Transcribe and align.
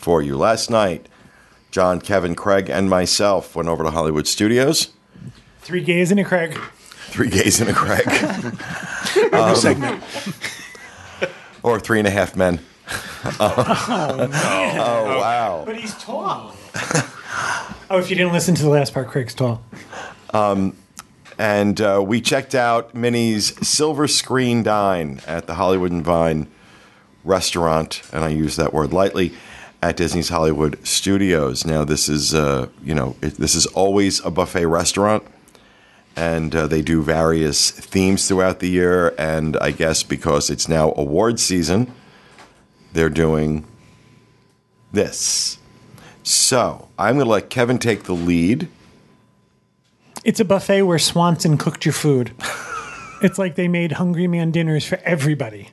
for 0.00 0.22
you. 0.22 0.36
Last 0.36 0.70
night, 0.70 1.08
John, 1.70 2.00
Kevin, 2.00 2.34
Craig, 2.34 2.68
and 2.70 2.88
myself 2.88 3.54
went 3.54 3.68
over 3.68 3.84
to 3.84 3.90
Hollywood 3.90 4.26
Studios. 4.26 4.88
Three 5.60 5.82
gays 5.82 6.10
and 6.10 6.18
a 6.18 6.24
Craig. 6.24 6.58
Three 7.10 7.28
gays 7.28 7.60
and 7.60 7.70
a 7.70 7.72
Craig. 7.74 8.06
Every 9.32 9.56
segment. 9.56 10.02
or 11.62 11.78
three 11.78 11.98
and 11.98 12.08
a 12.08 12.10
half 12.10 12.34
men. 12.34 12.60
oh, 13.40 14.26
wow. 15.20 15.62
But 15.66 15.76
he's 15.76 15.94
tall. 15.98 16.54
oh, 17.90 17.98
if 17.98 18.10
you 18.10 18.16
didn't 18.16 18.32
listen 18.32 18.54
to 18.54 18.62
the 18.62 18.70
last 18.70 18.94
part, 18.94 19.08
Craig's 19.08 19.34
tall. 19.34 19.62
And 21.40 21.80
uh, 21.80 22.02
we 22.06 22.20
checked 22.20 22.54
out 22.54 22.94
Minnie's 22.94 23.66
Silver 23.66 24.08
Screen 24.08 24.62
Dine 24.62 25.20
at 25.26 25.46
the 25.46 25.54
Hollywood 25.54 25.90
and 25.90 26.04
Vine 26.04 26.48
restaurant, 27.24 28.02
and 28.12 28.24
I 28.24 28.28
use 28.28 28.56
that 28.56 28.74
word 28.74 28.92
lightly, 28.92 29.32
at 29.82 29.96
Disney's 29.96 30.28
Hollywood 30.28 30.84
Studios. 30.86 31.64
Now, 31.64 31.84
this 31.84 32.08
is, 32.08 32.34
uh, 32.34 32.68
you 32.82 32.94
know, 32.94 33.16
it, 33.22 33.34
this 33.34 33.54
is 33.54 33.66
always 33.66 34.24
a 34.24 34.30
buffet 34.30 34.66
restaurant, 34.66 35.24
and 36.16 36.54
uh, 36.54 36.66
they 36.66 36.82
do 36.82 37.02
various 37.02 37.70
themes 37.70 38.28
throughout 38.28 38.60
the 38.60 38.68
year. 38.68 39.14
And 39.18 39.56
I 39.58 39.70
guess 39.70 40.02
because 40.02 40.50
it's 40.50 40.68
now 40.68 40.92
award 40.96 41.40
season, 41.40 41.92
they're 42.92 43.08
doing 43.08 43.66
this. 44.92 45.58
So 46.22 46.88
I'm 46.98 47.14
going 47.14 47.24
to 47.24 47.30
let 47.30 47.48
Kevin 47.48 47.78
take 47.78 48.04
the 48.04 48.14
lead. 48.14 48.68
It's 50.24 50.40
a 50.40 50.44
buffet 50.44 50.82
where 50.82 50.98
Swanson 50.98 51.56
cooked 51.56 51.86
your 51.86 51.94
food. 51.94 52.32
it's 53.22 53.38
like 53.38 53.54
they 53.54 53.68
made 53.68 53.92
Hungry 53.92 54.26
Man 54.26 54.50
dinners 54.50 54.84
for 54.84 54.98
everybody. 55.04 55.70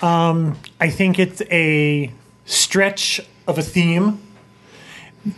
Um, 0.00 0.56
I 0.80 0.90
think 0.90 1.18
it's 1.18 1.42
a 1.50 2.12
stretch 2.44 3.20
of 3.48 3.58
a 3.58 3.62
theme. 3.62 4.20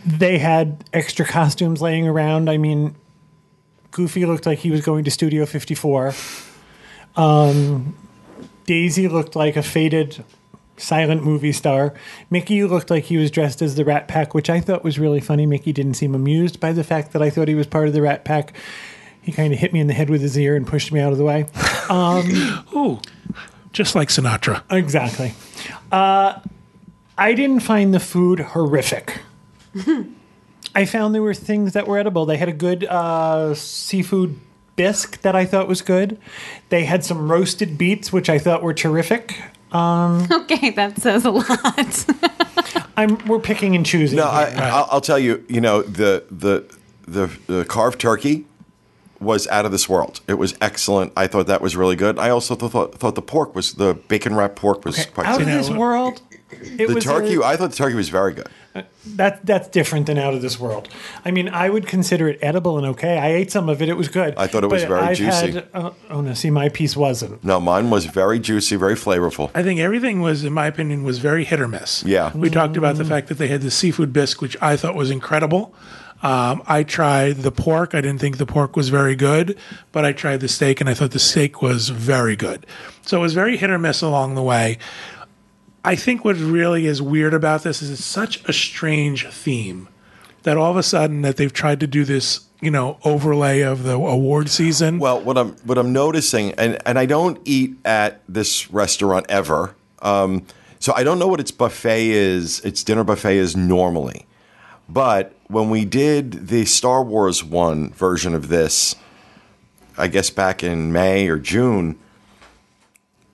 They 0.05 0.37
had 0.37 0.83
extra 0.93 1.25
costumes 1.25 1.81
laying 1.81 2.07
around. 2.07 2.49
I 2.49 2.57
mean, 2.57 2.95
Goofy 3.89 4.25
looked 4.25 4.45
like 4.45 4.59
he 4.59 4.69
was 4.69 4.81
going 4.81 5.03
to 5.05 5.11
Studio 5.11 5.45
54. 5.45 6.13
Um, 7.15 7.95
Daisy 8.65 9.07
looked 9.07 9.35
like 9.35 9.55
a 9.55 9.63
faded 9.63 10.23
silent 10.77 11.23
movie 11.23 11.51
star. 11.51 11.93
Mickey 12.29 12.63
looked 12.63 12.89
like 12.89 13.05
he 13.05 13.17
was 13.17 13.31
dressed 13.31 13.61
as 13.61 13.75
the 13.75 13.85
Rat 13.85 14.07
Pack, 14.07 14.33
which 14.33 14.49
I 14.49 14.59
thought 14.59 14.83
was 14.83 14.99
really 14.99 15.19
funny. 15.19 15.45
Mickey 15.45 15.71
didn't 15.73 15.95
seem 15.95 16.15
amused 16.15 16.59
by 16.59 16.73
the 16.73 16.83
fact 16.83 17.13
that 17.13 17.21
I 17.21 17.29
thought 17.29 17.47
he 17.47 17.55
was 17.55 17.67
part 17.67 17.87
of 17.87 17.93
the 17.93 18.01
Rat 18.01 18.25
Pack. 18.25 18.53
He 19.21 19.31
kind 19.31 19.53
of 19.53 19.59
hit 19.59 19.73
me 19.73 19.79
in 19.79 19.87
the 19.87 19.93
head 19.93 20.09
with 20.09 20.21
his 20.21 20.37
ear 20.37 20.55
and 20.55 20.65
pushed 20.65 20.91
me 20.91 20.99
out 20.99 21.11
of 21.11 21.17
the 21.17 21.23
way. 21.23 21.45
Ooh, 22.75 22.99
just 23.71 23.93
like 23.93 24.09
Sinatra. 24.09 24.63
Exactly. 24.71 25.33
Uh, 25.91 26.39
I 27.21 27.35
didn't 27.35 27.59
find 27.59 27.93
the 27.93 27.99
food 27.99 28.39
horrific. 28.39 29.19
I 30.75 30.85
found 30.85 31.13
there 31.13 31.21
were 31.21 31.35
things 31.35 31.73
that 31.73 31.87
were 31.87 31.99
edible. 31.99 32.25
They 32.25 32.37
had 32.37 32.49
a 32.49 32.53
good 32.53 32.83
uh, 32.83 33.53
seafood 33.53 34.39
bisque 34.75 35.21
that 35.21 35.35
I 35.35 35.45
thought 35.45 35.67
was 35.67 35.83
good. 35.83 36.17
They 36.69 36.85
had 36.85 37.05
some 37.05 37.31
roasted 37.31 37.77
beets, 37.77 38.11
which 38.11 38.27
I 38.27 38.39
thought 38.39 38.63
were 38.63 38.73
terrific. 38.73 39.39
Okay, 39.73 40.71
that 40.71 40.97
says 40.97 41.23
a 41.23 41.31
lot. 41.31 42.05
I'm 42.97 43.17
we're 43.25 43.39
picking 43.39 43.73
and 43.73 43.85
choosing. 43.85 44.17
No, 44.17 44.25
I, 44.25 44.51
I'll 44.57 44.87
I'll 44.91 45.01
tell 45.01 45.17
you. 45.17 45.45
You 45.47 45.61
know 45.61 45.81
the, 45.81 46.25
the 46.29 46.77
the 47.07 47.27
the 47.47 47.63
carved 47.63 48.01
turkey 48.01 48.45
was 49.21 49.47
out 49.47 49.65
of 49.65 49.71
this 49.71 49.87
world. 49.87 50.19
It 50.27 50.33
was 50.33 50.55
excellent. 50.59 51.13
I 51.15 51.27
thought 51.27 51.47
that 51.47 51.61
was 51.61 51.77
really 51.77 51.95
good. 51.95 52.19
I 52.19 52.31
also 52.31 52.53
thought 52.55 52.95
thought 52.95 53.15
the 53.15 53.21
pork 53.21 53.55
was 53.55 53.75
the 53.75 53.93
bacon 53.93 54.35
wrapped 54.35 54.57
pork 54.57 54.83
was 54.83 55.05
quite 55.05 55.27
out 55.27 55.39
of 55.39 55.47
good. 55.47 55.57
this 55.57 55.69
world. 55.69 56.21
It 56.51 56.87
The 56.87 56.95
was 56.95 57.03
turkey, 57.03 57.35
a- 57.35 57.43
I 57.43 57.55
thought 57.55 57.71
the 57.71 57.75
turkey 57.77 57.95
was 57.95 58.09
very 58.09 58.33
good. 58.33 58.47
that 59.05 59.45
that's 59.45 59.67
different 59.67 60.05
than 60.05 60.17
out 60.17 60.33
of 60.33 60.41
this 60.41 60.57
world. 60.59 60.87
I 61.25 61.31
mean, 61.31 61.49
I 61.49 61.69
would 61.69 61.87
consider 61.87 62.29
it 62.29 62.39
edible 62.41 62.77
and 62.77 62.87
okay. 62.87 63.17
I 63.17 63.33
ate 63.33 63.51
some 63.51 63.67
of 63.67 63.81
it; 63.81 63.89
it 63.89 63.97
was 63.97 64.07
good. 64.07 64.33
I 64.37 64.47
thought 64.47 64.63
it 64.63 64.67
was 64.69 64.83
very 64.83 65.01
I've 65.01 65.17
juicy. 65.17 65.51
Had, 65.51 65.67
uh, 65.73 65.91
oh 66.09 66.21
no, 66.21 66.33
see, 66.33 66.49
my 66.49 66.69
piece 66.69 66.95
wasn't. 66.95 67.43
No, 67.43 67.59
mine 67.59 67.89
was 67.89 68.05
very 68.05 68.39
juicy, 68.39 68.77
very 68.77 68.95
flavorful. 68.95 69.51
I 69.53 69.63
think 69.63 69.79
everything 69.81 70.21
was, 70.21 70.43
in 70.45 70.53
my 70.53 70.67
opinion, 70.67 71.03
was 71.03 71.19
very 71.19 71.43
hit 71.43 71.59
or 71.59 71.67
miss. 71.67 72.03
Yeah. 72.03 72.31
We 72.35 72.49
talked 72.49 72.77
about 72.77 72.95
the 72.97 73.05
fact 73.05 73.27
that 73.27 73.37
they 73.37 73.47
had 73.49 73.61
the 73.61 73.71
seafood 73.71 74.13
bisque, 74.13 74.41
which 74.41 74.55
I 74.61 74.77
thought 74.77 74.95
was 74.95 75.11
incredible. 75.11 75.75
Um, 76.23 76.61
I 76.67 76.83
tried 76.83 77.37
the 77.37 77.51
pork. 77.51 77.95
I 77.95 78.01
didn't 78.01 78.21
think 78.21 78.37
the 78.37 78.45
pork 78.45 78.75
was 78.75 78.89
very 78.89 79.15
good, 79.15 79.57
but 79.91 80.05
I 80.05 80.13
tried 80.13 80.39
the 80.41 80.47
steak 80.47 80.79
and 80.79 80.87
I 80.87 80.93
thought 80.93 81.11
the 81.11 81.19
steak 81.19 81.63
was 81.63 81.89
very 81.89 82.35
good. 82.35 82.67
So 83.01 83.17
it 83.17 83.21
was 83.21 83.33
very 83.33 83.57
hit 83.57 83.71
or 83.71 83.79
miss 83.79 84.01
along 84.03 84.35
the 84.35 84.43
way. 84.43 84.77
I 85.83 85.95
think 85.95 86.23
what 86.23 86.35
really 86.37 86.85
is 86.85 87.01
weird 87.01 87.33
about 87.33 87.63
this 87.63 87.81
is 87.81 87.89
it's 87.89 88.05
such 88.05 88.43
a 88.47 88.53
strange 88.53 89.27
theme 89.27 89.87
that 90.43 90.57
all 90.57 90.71
of 90.71 90.77
a 90.77 90.83
sudden 90.83 91.21
that 91.23 91.37
they've 91.37 91.53
tried 91.53 91.79
to 91.79 91.87
do 91.87 92.03
this, 92.03 92.41
you 92.61 92.71
know, 92.71 92.99
overlay 93.03 93.61
of 93.61 93.83
the 93.83 93.93
award 93.93 94.49
season. 94.49 94.99
Well, 94.99 95.21
what 95.21 95.37
I'm 95.37 95.53
what 95.63 95.77
I'm 95.77 95.91
noticing, 95.91 96.53
and 96.53 96.77
and 96.85 96.99
I 96.99 97.05
don't 97.05 97.39
eat 97.45 97.77
at 97.83 98.21
this 98.29 98.71
restaurant 98.71 99.25
ever, 99.29 99.75
um, 100.01 100.45
so 100.79 100.93
I 100.95 101.03
don't 101.03 101.19
know 101.19 101.27
what 101.27 101.39
its 101.39 101.51
buffet 101.51 102.09
is, 102.09 102.59
its 102.61 102.83
dinner 102.83 103.03
buffet 103.03 103.37
is 103.37 103.55
normally. 103.55 104.25
But 104.87 105.33
when 105.47 105.69
we 105.69 105.85
did 105.85 106.47
the 106.47 106.65
Star 106.65 107.03
Wars 107.03 107.43
one 107.43 107.91
version 107.93 108.35
of 108.35 108.49
this, 108.49 108.95
I 109.97 110.07
guess 110.07 110.29
back 110.29 110.63
in 110.63 110.91
May 110.91 111.27
or 111.27 111.37
June, 111.37 111.97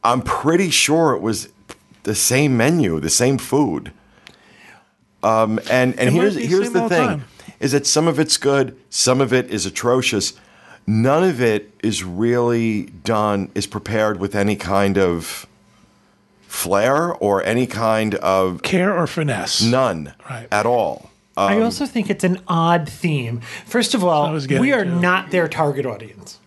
I'm 0.03 0.21
pretty 0.21 0.69
sure 0.69 1.13
it 1.13 1.21
was 1.21 1.49
the 2.07 2.15
same 2.15 2.55
menu, 2.55 2.99
the 3.01 3.09
same 3.09 3.37
food. 3.37 3.91
Um, 5.23 5.59
and 5.69 5.99
and 5.99 6.09
It 6.09 6.13
here's 6.13 6.35
here's 6.35 6.71
the 6.71 6.87
thing: 6.87 7.07
time. 7.07 7.25
is 7.59 7.73
that 7.73 7.85
some 7.85 8.07
of 8.07 8.17
it's 8.17 8.37
good, 8.37 8.75
some 8.89 9.19
of 9.21 9.33
it 9.33 9.49
is 9.51 9.65
atrocious. 9.65 10.33
None 10.87 11.23
of 11.25 11.41
it 11.41 11.69
is 11.83 12.03
really 12.05 12.83
done 13.03 13.51
is 13.53 13.67
prepared 13.67 14.21
with 14.21 14.35
any 14.35 14.55
kind 14.55 14.97
of 14.97 15.45
flair 16.47 17.13
or 17.15 17.43
any 17.43 17.67
kind 17.67 18.15
of 18.15 18.61
Care 18.63 18.97
or 18.97 19.05
finesse? 19.05 19.61
none 19.61 20.13
Right. 20.29 20.47
at 20.49 20.65
all. 20.65 21.09
I 21.35 21.61
also 21.61 21.85
think 21.85 22.09
it's 22.09 22.23
an 22.23 22.39
odd 22.47 22.87
theme. 22.89 23.41
First 23.65 23.93
of 23.93 24.03
all, 24.03 24.31
we 24.33 24.71
are 24.73 24.85
to. 24.85 24.99
not 24.99 25.29
their 25.31 25.47
target 25.49 25.85
audience. 25.85 26.39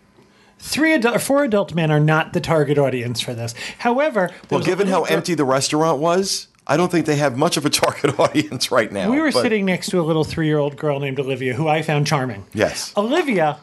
Three 0.62 0.94
adult, 0.94 1.16
or 1.16 1.19
four 1.19 1.44
adult 1.44 1.75
men 1.75 1.91
are 1.91 1.98
not 2.00 2.32
the 2.32 2.41
target 2.41 2.78
audience 2.78 3.21
for 3.21 3.34
this. 3.34 3.54
However, 3.78 4.31
Well, 4.50 4.60
given 4.60 4.87
how 4.87 5.00
little 5.00 5.06
gr- 5.06 5.12
empty 5.15 5.34
the 5.34 5.44
restaurant 5.44 6.00
was, 6.00 6.48
I 6.66 6.76
don't 6.76 6.93
think 6.93 7.06
they 7.06 7.16
have 7.16 7.37
much 7.37 7.56
of 7.56 7.65
a 7.65 7.71
target 7.84 8.19
audience 8.21 8.70
right 8.70 8.93
now. 8.93 9.10
we 9.10 9.20
were 9.20 9.32
but- 9.32 9.43
sitting 9.43 9.65
next 9.65 9.91
to 9.91 10.00
a 10.00 10.03
little 10.03 10.22
three-year-old 10.25 10.76
girl 10.76 11.00
named 11.00 11.19
Olivia, 11.19 11.54
who 11.54 11.66
I 11.66 11.82
found 11.82 12.06
charming. 12.06 12.44
Yes. 12.53 12.93
Olivia 12.97 13.59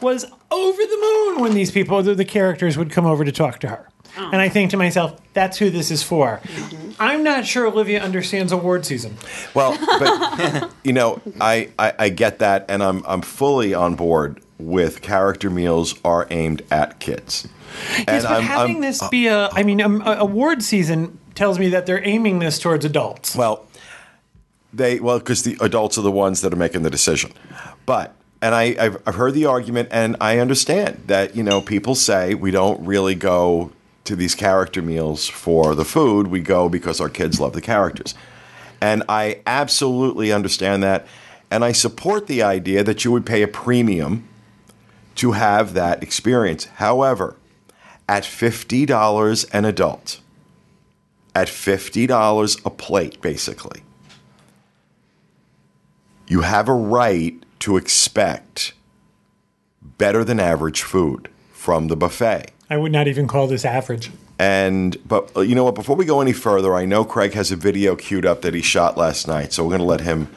was 0.00 0.24
over 0.50 0.82
the 0.82 0.98
moon 1.00 1.40
when 1.42 1.54
these 1.54 1.70
people, 1.70 2.02
the, 2.02 2.14
the 2.14 2.24
characters, 2.24 2.76
would 2.78 2.90
come 2.90 3.06
over 3.06 3.24
to 3.24 3.32
talk 3.32 3.58
to 3.60 3.68
her. 3.68 3.88
Oh. 4.18 4.30
And 4.32 4.40
I 4.40 4.48
think 4.48 4.70
to 4.70 4.76
myself, 4.78 5.18
that's 5.34 5.58
who 5.58 5.68
this 5.68 5.90
is 5.90 6.02
for. 6.02 6.40
Mm-hmm. 6.44 6.92
I'm 6.98 7.22
not 7.22 7.44
sure 7.44 7.66
Olivia 7.66 8.02
understands 8.02 8.50
award 8.52 8.86
season. 8.86 9.16
Well, 9.52 9.76
but 9.98 10.70
you 10.84 10.92
know, 10.94 11.20
I, 11.40 11.70
I, 11.78 11.92
I 11.98 12.08
get 12.08 12.38
that, 12.38 12.64
and 12.70 12.82
I'm 12.82 13.02
I'm 13.06 13.20
fully 13.20 13.74
on 13.74 13.94
board 13.94 14.40
with 14.58 15.02
character 15.02 15.50
meals 15.50 15.94
are 16.04 16.26
aimed 16.30 16.62
at 16.70 16.98
kids. 16.98 17.46
Yes, 17.90 18.04
And 18.08 18.22
but 18.22 18.30
I'm- 18.32 18.42
having 18.42 18.72
I'm- 18.76 18.80
this 18.82 19.06
be 19.08 19.26
a, 19.26 19.48
I 19.52 19.62
mean, 19.62 19.80
um, 19.82 20.02
a, 20.06 20.12
award 20.12 20.62
season 20.62 21.18
tells 21.34 21.58
me 21.58 21.68
that 21.68 21.84
they're 21.86 22.06
aiming 22.06 22.38
this 22.38 22.58
towards 22.58 22.84
adults. 22.84 23.36
Well, 23.36 23.66
they 24.72 24.98
well 25.00 25.18
because 25.18 25.42
the 25.42 25.56
adults 25.60 25.96
are 25.98 26.02
the 26.02 26.10
ones 26.10 26.40
that 26.40 26.52
are 26.52 26.56
making 26.56 26.82
the 26.82 26.90
decision. 26.90 27.32
But 27.86 28.14
and 28.42 28.54
I 28.54 28.76
I've, 28.78 29.02
I've 29.06 29.14
heard 29.14 29.34
the 29.34 29.46
argument, 29.46 29.88
and 29.90 30.16
I 30.20 30.38
understand 30.38 31.02
that 31.06 31.36
you 31.36 31.42
know 31.42 31.60
people 31.60 31.94
say 31.94 32.34
we 32.34 32.50
don't 32.50 32.84
really 32.84 33.14
go 33.14 33.72
to 34.04 34.16
these 34.16 34.34
character 34.34 34.82
meals 34.82 35.28
for 35.28 35.74
the 35.74 35.84
food. 35.84 36.28
We 36.28 36.40
go 36.40 36.68
because 36.68 37.00
our 37.00 37.08
kids 37.08 37.40
love 37.40 37.52
the 37.52 37.60
characters, 37.62 38.14
and 38.80 39.02
I 39.08 39.40
absolutely 39.46 40.32
understand 40.32 40.82
that, 40.82 41.06
and 41.50 41.64
I 41.64 41.72
support 41.72 42.26
the 42.26 42.42
idea 42.42 42.82
that 42.84 43.04
you 43.04 43.12
would 43.12 43.24
pay 43.26 43.42
a 43.42 43.48
premium 43.48 44.28
to 45.16 45.32
have 45.32 45.74
that 45.74 46.02
experience. 46.02 46.66
However, 46.76 47.36
at 48.08 48.24
fifty 48.24 48.86
dollars 48.86 49.44
an 49.44 49.64
adult, 49.64 50.20
at 51.34 51.48
fifty 51.48 52.06
dollars 52.06 52.56
a 52.64 52.70
plate, 52.70 53.20
basically 53.20 53.82
you 56.28 56.40
have 56.40 56.68
a 56.68 56.74
right 56.74 57.34
to 57.60 57.76
expect 57.76 58.72
better 59.98 60.24
than 60.24 60.40
average 60.40 60.82
food 60.82 61.28
from 61.52 61.88
the 61.88 61.96
buffet. 61.96 62.46
I 62.68 62.76
would 62.76 62.92
not 62.92 63.06
even 63.06 63.28
call 63.28 63.46
this 63.46 63.64
average. 63.64 64.10
And 64.38 64.96
but 65.06 65.34
uh, 65.36 65.40
you 65.40 65.54
know 65.54 65.64
what? 65.64 65.74
Before 65.74 65.96
we 65.96 66.04
go 66.04 66.20
any 66.20 66.32
further, 66.32 66.74
I 66.74 66.84
know 66.84 67.04
Craig 67.04 67.32
has 67.34 67.50
a 67.50 67.56
video 67.56 67.96
queued 67.96 68.26
up 68.26 68.42
that 68.42 68.54
he 68.54 68.60
shot 68.60 68.96
last 68.96 69.26
night, 69.26 69.52
so 69.52 69.64
we're 69.64 69.70
going 69.70 69.80
to 69.80 69.86
let 69.86 70.00
him 70.00 70.28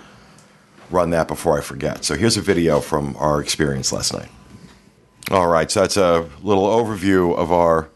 run 0.89 1.09
that 1.09 1.27
before 1.27 1.57
I 1.57 1.61
forget. 1.61 2.05
So 2.05 2.15
here's 2.15 2.37
a 2.37 2.41
video 2.41 2.79
from 2.79 3.15
our 3.17 3.41
experience 3.41 3.91
last 3.91 4.13
night. 4.13 4.29
All 5.31 5.47
right, 5.47 5.69
so 5.69 5.81
that's 5.81 5.97
a 5.97 6.27
little 6.41 6.65
overview 6.65 7.35
of 7.37 7.51
our 7.51 7.89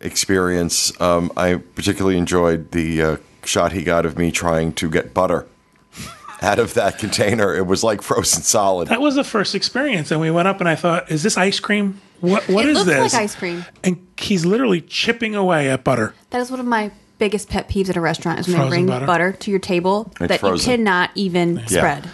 experience. 0.00 0.98
Um, 1.00 1.30
I 1.36 1.56
particularly 1.56 2.16
enjoyed 2.16 2.70
the 2.70 3.02
uh, 3.02 3.16
shot 3.44 3.72
he 3.72 3.82
got 3.84 4.06
of 4.06 4.16
me 4.16 4.30
trying 4.32 4.72
to 4.74 4.88
get 4.88 5.12
butter 5.12 5.46
out 6.42 6.58
of 6.58 6.72
that 6.74 6.98
container. 6.98 7.54
It 7.54 7.66
was 7.66 7.84
like 7.84 8.00
frozen 8.00 8.42
solid. 8.42 8.88
That 8.88 9.00
was 9.02 9.14
the 9.14 9.24
first 9.24 9.54
experience, 9.54 10.10
and 10.10 10.20
we 10.20 10.30
went 10.30 10.48
up, 10.48 10.60
and 10.60 10.68
I 10.68 10.74
thought, 10.74 11.10
"Is 11.10 11.22
this 11.22 11.36
ice 11.36 11.60
cream? 11.60 12.00
What? 12.20 12.48
What 12.48 12.64
It 12.64 12.70
is 12.70 12.78
looks 12.78 12.86
this?" 12.88 13.12
like 13.12 13.22
ice 13.22 13.34
cream. 13.34 13.64
And 13.82 14.06
he's 14.16 14.46
literally 14.46 14.80
chipping 14.80 15.34
away 15.34 15.68
at 15.70 15.84
butter. 15.84 16.14
That 16.30 16.40
is 16.40 16.50
one 16.50 16.60
of 16.60 16.66
my 16.66 16.90
biggest 17.18 17.48
pet 17.48 17.68
peeves 17.68 17.88
at 17.88 17.96
a 17.96 18.00
restaurant 18.00 18.40
is 18.40 18.46
when 18.48 18.54
they 18.54 18.58
Frozen 18.58 18.70
bring 18.70 18.86
butter? 18.86 19.06
butter. 19.06 19.32
to 19.32 19.50
your 19.50 19.60
table 19.60 20.10
It's 20.20 20.28
that 20.28 20.40
frozen. 20.40 20.70
you 20.70 20.76
cannot 20.78 21.10
even 21.14 21.56
Yeah. 21.68 22.00
spread. 22.00 22.08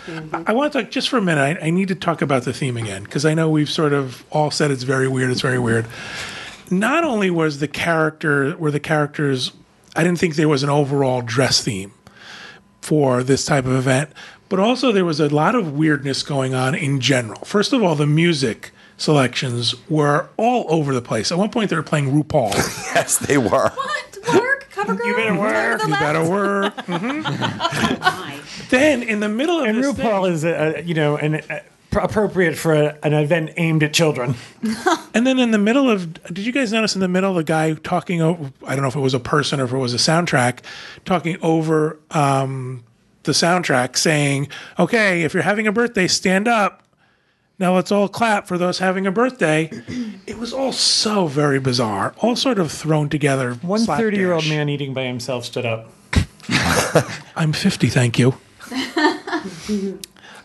I 0.46 0.52
want 0.52 0.72
to 0.72 0.82
talk 0.82 0.90
just 0.90 1.08
for 1.08 1.16
a 1.18 1.22
minute. 1.22 1.58
I, 1.62 1.66
I 1.66 1.70
need 1.70 1.88
to 1.88 1.94
talk 1.94 2.20
about 2.22 2.44
the 2.44 2.52
theme 2.52 2.76
again 2.76 3.04
because 3.04 3.24
I 3.24 3.34
know 3.34 3.48
we've 3.48 3.70
sort 3.70 3.92
of 3.92 4.24
all 4.30 4.50
said 4.50 4.70
it's 4.70 4.82
very 4.82 5.08
weird. 5.08 5.30
It's 5.30 5.40
very 5.40 5.58
weird. 5.58 5.86
Not 6.70 7.02
only 7.04 7.30
was 7.30 7.58
the 7.60 7.68
character 7.68 8.56
were 8.56 8.70
the 8.70 8.78
characters, 8.80 9.52
I 9.96 10.04
didn't 10.04 10.18
think 10.18 10.36
there 10.36 10.48
was 10.48 10.62
an 10.62 10.70
overall 10.70 11.22
dress 11.22 11.62
theme 11.64 11.92
for 12.80 13.22
this 13.22 13.44
type 13.44 13.64
of 13.66 13.72
event, 13.72 14.10
but 14.48 14.58
also 14.60 14.92
there 14.92 15.04
was 15.04 15.18
a 15.20 15.28
lot 15.28 15.54
of 15.54 15.72
weirdness 15.72 16.22
going 16.22 16.54
on 16.54 16.74
in 16.74 17.00
general. 17.00 17.40
First 17.44 17.72
of 17.72 17.82
all, 17.82 17.94
the 17.94 18.06
music 18.06 18.70
selections 18.96 19.74
were 19.88 20.28
all 20.36 20.66
over 20.68 20.92
the 20.94 21.02
place. 21.02 21.32
At 21.32 21.38
one 21.38 21.50
point, 21.50 21.70
they 21.70 21.76
were 21.76 21.82
playing 21.82 22.10
RuPaul. 22.12 22.52
Yes, 22.94 23.16
they 23.18 23.38
were. 23.38 23.70
What? 23.70 24.18
Work? 24.34 24.59
Cover 24.96 25.02
girl? 25.02 25.06
You 25.08 25.16
better 25.16 25.38
work. 25.38 25.82
you 25.82 25.88
better 25.88 26.28
work. 26.28 26.76
Mhm. 26.86 28.68
Then 28.70 29.02
in 29.02 29.20
the 29.20 29.28
middle 29.28 29.60
of 29.60 29.66
And 29.66 29.78
this 29.82 29.92
RuPaul 29.94 30.24
thing- 30.24 30.32
is 30.32 30.44
a, 30.44 30.74
a, 30.78 30.82
you 30.82 30.94
know 30.94 31.16
an 31.16 31.36
a, 31.50 31.60
appropriate 31.92 32.56
for 32.56 32.72
a, 32.72 32.96
an 33.02 33.12
event 33.12 33.50
aimed 33.56 33.82
at 33.82 33.92
children. 33.92 34.34
And 35.12 35.26
then 35.26 35.40
in 35.40 35.50
the 35.50 35.58
middle 35.58 35.90
of, 35.90 36.14
did 36.32 36.38
you 36.46 36.52
guys 36.52 36.72
notice 36.72 36.94
in 36.94 37.00
the 37.00 37.08
middle 37.08 37.34
the 37.34 37.42
guy 37.42 37.74
talking 37.74 38.22
over? 38.22 38.52
I 38.64 38.76
don't 38.76 38.82
know 38.82 38.88
if 38.88 38.94
it 38.94 39.00
was 39.00 39.12
a 39.12 39.18
person 39.18 39.58
or 39.60 39.64
if 39.64 39.72
it 39.72 39.76
was 39.76 39.92
a 39.92 39.96
soundtrack, 39.96 40.60
talking 41.04 41.36
over 41.42 41.98
um, 42.12 42.84
the 43.24 43.32
soundtrack, 43.32 43.96
saying, 43.96 44.46
"Okay, 44.78 45.24
if 45.24 45.34
you're 45.34 45.42
having 45.42 45.66
a 45.66 45.72
birthday, 45.72 46.06
stand 46.06 46.46
up. 46.46 46.84
Now 47.60 47.74
let's 47.74 47.92
all 47.92 48.08
clap 48.08 48.48
for 48.48 48.58
those 48.58 48.78
having 48.78 49.06
a 49.06 49.12
birthday." 49.12 49.70
it 50.26 50.38
was 50.38 50.52
all 50.52 50.72
so 50.72 51.26
very 51.26 51.60
bizarre, 51.60 52.14
all 52.18 52.34
sort 52.34 52.58
of 52.58 52.72
thrown 52.72 53.08
together. 53.08 53.54
One 53.54 53.84
30 53.84 54.16
year 54.16 54.32
old 54.32 54.48
man 54.48 54.68
eating 54.68 54.94
by 54.94 55.04
himself 55.04 55.44
stood 55.44 55.66
up. 55.66 55.92
I'm 57.36 57.52
50, 57.52 57.88
thank 57.88 58.18
you. 58.18 58.34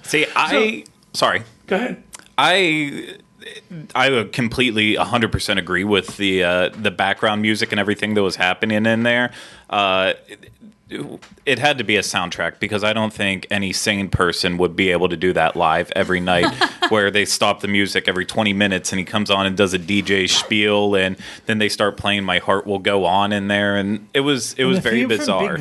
See, 0.03 0.25
I 0.35 0.83
sorry. 1.13 1.43
Go 1.67 1.77
ahead. 1.77 2.03
I 2.37 3.15
I 3.93 4.09
would 4.09 4.33
completely 4.33 4.95
100% 4.95 5.57
agree 5.57 5.83
with 5.83 6.17
the 6.17 6.43
uh, 6.43 6.69
the 6.69 6.91
background 6.91 7.41
music 7.41 7.71
and 7.71 7.79
everything 7.79 8.15
that 8.15 8.23
was 8.23 8.35
happening 8.35 8.85
in 8.85 9.03
there. 9.03 9.31
Uh, 9.69 10.13
it, 10.89 11.59
had 11.59 11.77
to 11.79 11.83
be 11.83 11.95
a 11.97 12.01
soundtrack 12.01 12.59
because 12.59 12.83
I 12.83 12.93
don't 12.93 13.11
think 13.11 13.47
any 13.49 13.73
sane 13.73 14.09
person 14.09 14.57
would 14.57 14.75
be 14.75 14.91
able 14.91 15.09
to 15.09 15.17
do 15.17 15.33
that 15.33 15.55
live 15.55 15.91
every 15.95 16.19
night 16.19 16.53
where 16.89 17.09
they 17.09 17.25
stop 17.25 17.61
the 17.61 17.67
music 17.67 18.07
every 18.07 18.25
20 18.25 18.53
minutes 18.53 18.91
and 18.91 18.99
he 18.99 19.05
comes 19.05 19.31
on 19.31 19.45
and 19.45 19.57
does 19.57 19.73
a 19.73 19.79
DJ 19.79 20.29
spiel 20.29 20.95
and 20.95 21.17
then 21.47 21.57
they 21.57 21.69
start 21.69 21.97
playing 21.97 22.23
My 22.23 22.37
Heart 22.37 22.67
Will 22.67 22.79
Go 22.79 23.05
On 23.05 23.31
in 23.31 23.47
there 23.47 23.75
and 23.75 24.07
it 24.13 24.21
was 24.21 24.53
it 24.53 24.65
was 24.65 24.79
very 24.79 25.05
bizarre. 25.05 25.57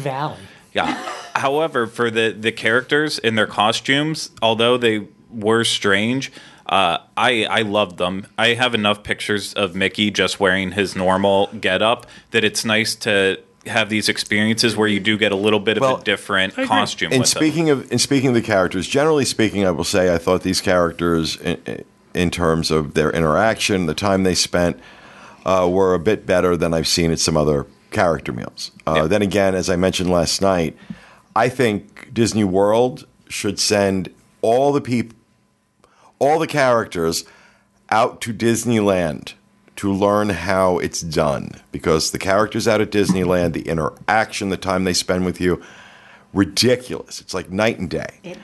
Yeah. 0.72 0.92
However, 1.34 1.86
for 1.86 2.10
the 2.10 2.36
the 2.38 2.52
characters 2.52 3.18
in 3.18 3.34
their 3.34 3.46
costumes, 3.46 4.30
although 4.42 4.76
they 4.76 5.06
were 5.30 5.64
strange, 5.64 6.32
uh, 6.66 6.98
I 7.16 7.44
I 7.44 7.62
loved 7.62 7.96
them. 7.98 8.26
I 8.36 8.48
have 8.48 8.74
enough 8.74 9.02
pictures 9.02 9.54
of 9.54 9.74
Mickey 9.74 10.10
just 10.10 10.40
wearing 10.40 10.72
his 10.72 10.96
normal 10.96 11.46
getup 11.60 12.06
that 12.32 12.44
it's 12.44 12.64
nice 12.64 12.94
to 12.96 13.38
have 13.66 13.88
these 13.88 14.08
experiences 14.08 14.76
where 14.76 14.88
you 14.88 15.00
do 15.00 15.16
get 15.16 15.32
a 15.32 15.36
little 15.36 15.60
bit 15.60 15.78
of 15.78 15.82
a 16.00 16.02
different 16.02 16.54
costume. 16.54 17.12
And 17.12 17.20
with 17.20 17.32
them. 17.32 17.40
speaking 17.40 17.70
of 17.70 17.90
in 17.90 17.98
speaking 17.98 18.28
of 18.28 18.34
the 18.34 18.42
characters, 18.42 18.86
generally 18.86 19.24
speaking, 19.24 19.64
I 19.66 19.70
will 19.70 19.84
say 19.84 20.14
I 20.14 20.18
thought 20.18 20.42
these 20.42 20.60
characters, 20.60 21.36
in, 21.36 21.84
in 22.14 22.30
terms 22.30 22.70
of 22.70 22.94
their 22.94 23.10
interaction, 23.10 23.86
the 23.86 23.94
time 23.94 24.22
they 24.22 24.34
spent, 24.34 24.78
uh, 25.44 25.68
were 25.70 25.94
a 25.94 25.98
bit 25.98 26.26
better 26.26 26.56
than 26.56 26.74
I've 26.74 26.88
seen 26.88 27.10
at 27.10 27.18
some 27.18 27.36
other 27.36 27.66
character 27.90 28.32
meals. 28.32 28.70
Uh, 28.86 28.94
Yeah. 28.96 29.06
Then 29.06 29.22
again, 29.22 29.54
as 29.54 29.70
I 29.70 29.76
mentioned 29.76 30.10
last 30.10 30.42
night, 30.42 30.76
I 31.36 31.48
think 31.48 32.12
Disney 32.12 32.44
World 32.44 33.06
should 33.28 33.58
send 33.58 34.10
all 34.42 34.72
the 34.72 34.80
people, 34.80 35.16
all 36.18 36.38
the 36.38 36.46
characters, 36.46 37.24
out 37.90 38.20
to 38.22 38.32
Disneyland 38.34 39.34
to 39.76 39.92
learn 39.92 40.28
how 40.28 40.78
it's 40.78 41.00
done 41.00 41.50
because 41.72 42.12
the 42.12 42.18
characters 42.18 42.68
out 42.68 42.80
at 42.80 42.90
Disneyland, 42.90 43.52
the 43.52 43.68
interaction, 43.68 44.48
the 44.48 44.56
time 44.56 44.84
they 44.84 44.92
spend 44.92 45.24
with 45.24 45.40
you, 45.40 45.62
ridiculous. 46.32 47.20
It's 47.20 47.34
like 47.34 47.50
night 47.50 47.78
and 47.78 47.90
day. 47.90 48.36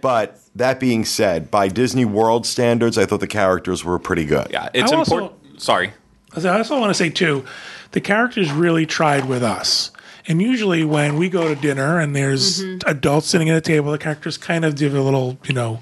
But 0.00 0.40
that 0.54 0.80
being 0.80 1.04
said, 1.04 1.50
by 1.50 1.68
Disney 1.68 2.04
World 2.04 2.46
standards, 2.46 2.98
I 2.98 3.06
thought 3.06 3.20
the 3.20 3.26
characters 3.26 3.84
were 3.84 3.98
pretty 3.98 4.24
good. 4.24 4.48
yeah, 4.50 4.68
it's 4.74 4.92
I 4.92 4.96
also- 4.96 5.16
important. 5.16 5.62
Sorry. 5.62 5.92
I 6.36 6.48
also 6.48 6.80
want 6.80 6.90
to 6.90 6.94
say 6.94 7.10
too, 7.10 7.44
the 7.92 8.00
characters 8.00 8.50
really 8.50 8.86
tried 8.86 9.26
with 9.26 9.44
us. 9.44 9.92
And 10.26 10.40
usually 10.40 10.84
when 10.84 11.16
we 11.16 11.28
go 11.28 11.46
to 11.46 11.54
dinner 11.54 12.00
and 12.00 12.16
there's 12.16 12.62
mm-hmm. 12.62 12.88
adults 12.88 13.28
sitting 13.28 13.50
at 13.50 13.56
a 13.56 13.60
table, 13.60 13.92
the 13.92 13.98
characters 13.98 14.36
kind 14.36 14.64
of 14.64 14.74
give 14.74 14.94
a 14.94 15.00
little, 15.00 15.38
you 15.44 15.54
know, 15.54 15.80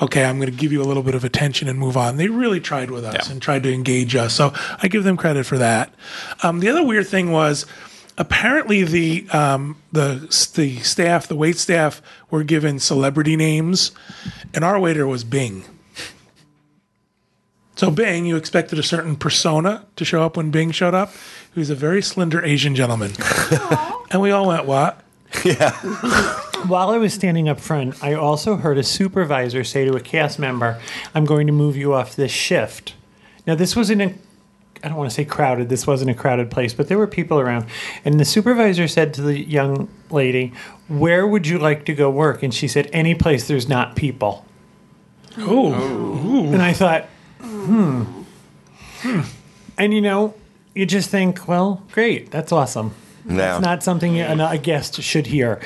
okay, 0.00 0.24
I'm 0.24 0.38
going 0.38 0.50
to 0.50 0.56
give 0.56 0.72
you 0.72 0.82
a 0.82 0.84
little 0.84 1.02
bit 1.02 1.14
of 1.14 1.24
attention 1.24 1.68
and 1.68 1.78
move 1.78 1.96
on. 1.96 2.16
They 2.16 2.28
really 2.28 2.60
tried 2.60 2.90
with 2.90 3.04
us 3.04 3.26
Yeah. 3.26 3.32
and 3.32 3.42
tried 3.42 3.62
to 3.64 3.72
engage 3.72 4.16
us. 4.16 4.34
So 4.34 4.52
I 4.82 4.88
give 4.88 5.04
them 5.04 5.16
credit 5.16 5.44
for 5.46 5.58
that. 5.58 5.92
Um, 6.42 6.60
the 6.60 6.68
other 6.68 6.82
weird 6.84 7.06
thing 7.06 7.30
was 7.30 7.66
apparently 8.18 8.84
the 8.84 9.26
um, 9.30 9.76
the 9.92 10.26
the 10.54 10.78
staff, 10.80 11.26
the 11.28 11.36
wait 11.36 11.56
staff, 11.56 12.00
were 12.30 12.44
given 12.44 12.78
celebrity 12.78 13.36
names, 13.36 13.92
and 14.54 14.64
our 14.64 14.78
waiter 14.80 15.06
was 15.06 15.24
Bing. 15.24 15.64
So 17.74 17.90
Bing, 17.90 18.26
you 18.26 18.36
expected 18.36 18.78
a 18.78 18.82
certain 18.82 19.16
persona 19.16 19.84
to 19.96 20.04
show 20.04 20.22
up 20.22 20.36
when 20.36 20.50
Bing 20.50 20.70
showed 20.72 20.94
up. 20.94 21.12
He 21.54 21.58
was 21.60 21.70
a 21.70 21.74
very 21.74 22.02
slender 22.02 22.44
Asian 22.44 22.74
gentleman, 22.74 23.12
and 24.10 24.20
we 24.20 24.30
all 24.30 24.46
went, 24.48 24.66
"What?" 24.66 25.00
While 26.66 26.90
I 26.90 26.96
was 26.96 27.12
standing 27.12 27.48
up 27.48 27.58
front, 27.60 28.02
I 28.02 28.14
also 28.14 28.56
heard 28.56 28.78
a 28.78 28.82
supervisor 28.82 29.64
say 29.64 29.84
to 29.84 29.94
a 29.96 30.00
cast 30.00 30.38
member, 30.38 30.80
I'm 31.14 31.24
going 31.24 31.46
to 31.46 31.52
move 31.52 31.76
you 31.76 31.92
off 31.92 32.14
this 32.14 32.30
shift. 32.30 32.94
Now, 33.46 33.54
this 33.54 33.74
was 33.74 33.90
in 33.90 34.00
a, 34.00 34.14
I 34.84 34.88
don't 34.88 34.96
want 34.96 35.10
to 35.10 35.14
say 35.14 35.24
crowded, 35.24 35.68
this 35.68 35.86
wasn't 35.86 36.10
a 36.10 36.14
crowded 36.14 36.50
place, 36.50 36.72
but 36.72 36.88
there 36.88 36.98
were 36.98 37.06
people 37.08 37.40
around. 37.40 37.66
And 38.04 38.20
the 38.20 38.24
supervisor 38.24 38.86
said 38.86 39.12
to 39.14 39.22
the 39.22 39.38
young 39.38 39.88
lady, 40.10 40.52
Where 40.88 41.26
would 41.26 41.46
you 41.46 41.58
like 41.58 41.84
to 41.86 41.94
go 41.94 42.10
work? 42.10 42.42
And 42.42 42.54
she 42.54 42.68
said, 42.68 42.88
Any 42.92 43.14
place 43.14 43.48
there's 43.48 43.68
not 43.68 43.96
people. 43.96 44.46
Oh, 45.38 45.72
And 46.52 46.62
I 46.62 46.72
thought, 46.72 47.06
hmm. 47.40 48.04
And 49.78 49.94
you 49.94 50.00
know, 50.00 50.34
you 50.74 50.86
just 50.86 51.10
think, 51.10 51.48
well, 51.48 51.82
great, 51.92 52.30
that's 52.30 52.52
awesome. 52.52 52.94
Now, 53.24 53.56
It's 53.56 53.64
not 53.64 53.82
something 53.82 54.18
a, 54.20 54.36
a 54.50 54.58
guest 54.58 55.00
should 55.00 55.26
hear. 55.28 55.60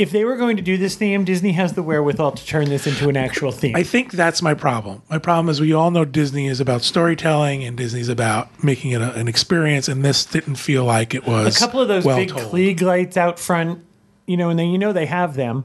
If 0.00 0.12
they 0.12 0.24
were 0.24 0.36
going 0.36 0.56
to 0.56 0.62
do 0.62 0.78
this 0.78 0.94
theme, 0.94 1.24
Disney 1.24 1.52
has 1.52 1.74
the 1.74 1.82
wherewithal 1.82 2.32
to 2.32 2.46
turn 2.46 2.70
this 2.70 2.86
into 2.86 3.10
an 3.10 3.18
actual 3.18 3.52
theme. 3.52 3.76
I 3.76 3.82
think 3.82 4.12
that's 4.12 4.40
my 4.40 4.54
problem. 4.54 5.02
My 5.10 5.18
problem 5.18 5.50
is 5.50 5.60
we 5.60 5.74
all 5.74 5.90
know 5.90 6.06
Disney 6.06 6.46
is 6.46 6.58
about 6.58 6.80
storytelling 6.80 7.64
and 7.64 7.76
Disney's 7.76 8.08
about 8.08 8.64
making 8.64 8.92
it 8.92 9.02
a, 9.02 9.12
an 9.12 9.28
experience, 9.28 9.88
and 9.88 10.02
this 10.02 10.24
didn't 10.24 10.54
feel 10.54 10.86
like 10.86 11.12
it 11.12 11.26
was 11.26 11.54
a 11.54 11.58
couple 11.58 11.82
of 11.82 11.88
those 11.88 12.06
well 12.06 12.16
big 12.16 12.30
told. 12.30 12.50
Klieg 12.50 12.80
lights 12.80 13.18
out 13.18 13.38
front, 13.38 13.84
you 14.24 14.38
know, 14.38 14.48
and 14.48 14.58
then 14.58 14.70
you 14.70 14.78
know 14.78 14.94
they 14.94 15.04
have 15.04 15.34
them. 15.34 15.64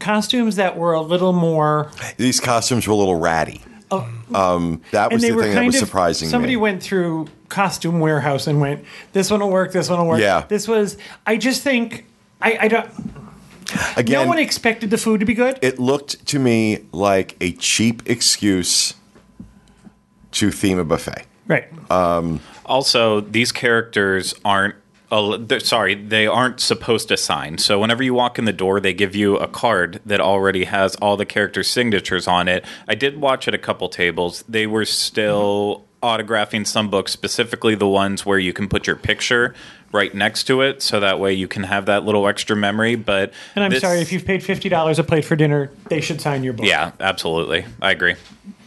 Costumes 0.00 0.56
that 0.56 0.76
were 0.76 0.92
a 0.92 1.00
little 1.00 1.32
more, 1.32 1.92
these 2.16 2.40
costumes 2.40 2.88
were 2.88 2.92
a 2.92 2.96
little 2.96 3.20
ratty. 3.20 3.62
Um, 4.34 4.82
that 4.90 5.12
was 5.12 5.22
the 5.22 5.28
thing 5.28 5.54
that 5.54 5.64
was 5.64 5.76
of. 5.76 5.86
surprising 5.86 6.28
somebody 6.28 6.54
me. 6.54 6.56
went 6.56 6.82
through 6.82 7.28
costume 7.48 8.00
warehouse 8.00 8.48
and 8.48 8.60
went, 8.60 8.84
"This 9.12 9.30
one 9.30 9.38
will 9.38 9.50
work. 9.50 9.70
This 9.70 9.88
one 9.88 10.00
will 10.00 10.08
work." 10.08 10.20
Yeah. 10.20 10.44
This 10.48 10.66
was. 10.66 10.98
I 11.24 11.36
just 11.36 11.62
think. 11.62 12.04
I, 12.42 12.58
I 12.62 12.68
don't. 12.68 12.90
Again, 13.96 14.24
no 14.24 14.28
one 14.28 14.38
expected 14.38 14.90
the 14.90 14.98
food 14.98 15.20
to 15.20 15.26
be 15.26 15.34
good. 15.34 15.58
it 15.62 15.78
looked 15.78 16.24
to 16.26 16.38
me 16.38 16.86
like 16.92 17.36
a 17.40 17.52
cheap 17.52 18.08
excuse 18.08 18.94
to 20.32 20.50
theme 20.50 20.78
a 20.78 20.84
buffet. 20.84 21.24
right. 21.46 21.68
Also, 22.64 23.20
these 23.20 23.52
characters 23.52 24.34
aren't. 24.44 24.74
Uh, 25.10 25.38
sorry, 25.60 25.94
they 25.94 26.26
aren't 26.26 26.58
supposed 26.58 27.06
to 27.08 27.16
sign. 27.16 27.58
So 27.58 27.78
whenever 27.78 28.02
you 28.02 28.12
walk 28.12 28.40
in 28.40 28.44
the 28.44 28.52
door, 28.52 28.80
they 28.80 28.92
give 28.92 29.14
you 29.14 29.36
a 29.36 29.46
card 29.46 30.00
that 30.04 30.20
already 30.20 30.64
has 30.64 30.96
all 30.96 31.16
the 31.16 31.24
characters' 31.24 31.68
signatures 31.68 32.26
on 32.26 32.48
it. 32.48 32.64
I 32.88 32.96
did 32.96 33.20
watch 33.20 33.46
at 33.46 33.54
a 33.54 33.58
couple 33.58 33.88
tables; 33.88 34.42
they 34.48 34.66
were 34.66 34.84
still 34.84 35.84
autographing 36.02 36.66
some 36.66 36.90
books, 36.90 37.12
specifically 37.12 37.76
the 37.76 37.88
ones 37.88 38.26
where 38.26 38.38
you 38.38 38.52
can 38.52 38.68
put 38.68 38.86
your 38.86 38.96
picture 38.96 39.54
right 39.96 40.14
next 40.14 40.44
to 40.44 40.60
it, 40.60 40.82
so 40.82 41.00
that 41.00 41.18
way 41.18 41.32
you 41.32 41.48
can 41.48 41.62
have 41.64 41.86
that 41.86 42.04
little 42.04 42.28
extra 42.28 42.54
memory. 42.54 42.94
But 42.94 43.32
and 43.54 43.64
I'm 43.64 43.70
this- 43.70 43.80
sorry 43.80 44.00
if 44.00 44.12
you've 44.12 44.24
paid 44.24 44.44
fifty 44.44 44.68
dollars 44.68 44.98
a 44.98 45.04
plate 45.04 45.24
for 45.24 45.34
dinner, 45.34 45.70
they 45.88 46.00
should 46.00 46.20
sign 46.20 46.44
your 46.44 46.52
book. 46.52 46.66
Yeah, 46.66 46.92
absolutely, 47.00 47.64
I 47.82 47.90
agree. 47.90 48.14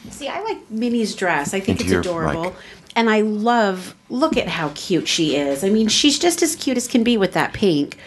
See, 0.10 0.28
I 0.28 0.42
like 0.42 0.70
Minnie's 0.70 1.16
dress. 1.16 1.54
I 1.54 1.60
think 1.60 1.80
Into 1.82 1.84
it's 1.84 1.92
your 1.92 2.02
adorable. 2.02 2.44
mic. 2.46 2.54
And 2.96 3.10
I 3.10 3.22
love, 3.22 3.96
look 4.10 4.36
at 4.36 4.48
how 4.50 4.72
cute 4.76 5.08
she 5.08 5.36
is. 5.38 5.64
I 5.64 5.70
mean, 5.70 5.88
she's 5.88 6.18
just 6.20 6.42
as 6.42 6.56
cute 6.56 6.76
as 6.76 6.88
can 6.88 7.04
be 7.04 7.16
with 7.16 7.34
that 7.34 7.54
pink. 7.54 7.98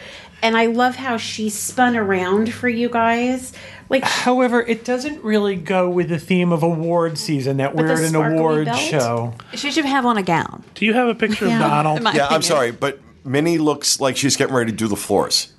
and 0.42 0.56
I 0.56 0.66
love 0.66 0.96
how 0.96 1.16
she 1.16 1.48
spun 1.48 1.96
around 1.96 2.52
for 2.52 2.68
you 2.68 2.88
guys. 2.88 3.52
Like 3.88 4.02
However, 4.04 4.60
it 4.60 4.84
doesn't 4.84 5.22
really 5.22 5.54
go 5.54 5.88
with 5.88 6.08
the 6.08 6.18
theme 6.18 6.50
of 6.50 6.62
award 6.64 7.16
season 7.16 7.58
that 7.58 7.76
we're 7.76 7.86
at 7.92 8.00
an 8.00 8.14
award 8.16 8.64
belt? 8.64 8.78
show. 8.78 9.34
She 9.54 9.70
should 9.70 9.84
have 9.84 10.04
on 10.04 10.18
a 10.18 10.22
gown. 10.22 10.64
Do 10.74 10.84
you 10.84 10.94
have 10.94 11.06
a 11.08 11.14
picture 11.14 11.44
of 11.44 11.52
Donald? 11.52 11.98
in 11.98 12.02
my 12.02 12.12
Yeah, 12.12 12.26
I'm 12.28 12.42
sorry, 12.42 12.72
but 12.72 12.98
Minnie 13.24 13.58
looks 13.58 14.00
like 14.00 14.16
she's 14.16 14.36
getting 14.36 14.54
ready 14.54 14.70
to 14.70 14.76
do 14.76 14.88
the 14.88 14.96
floors. 14.96 15.52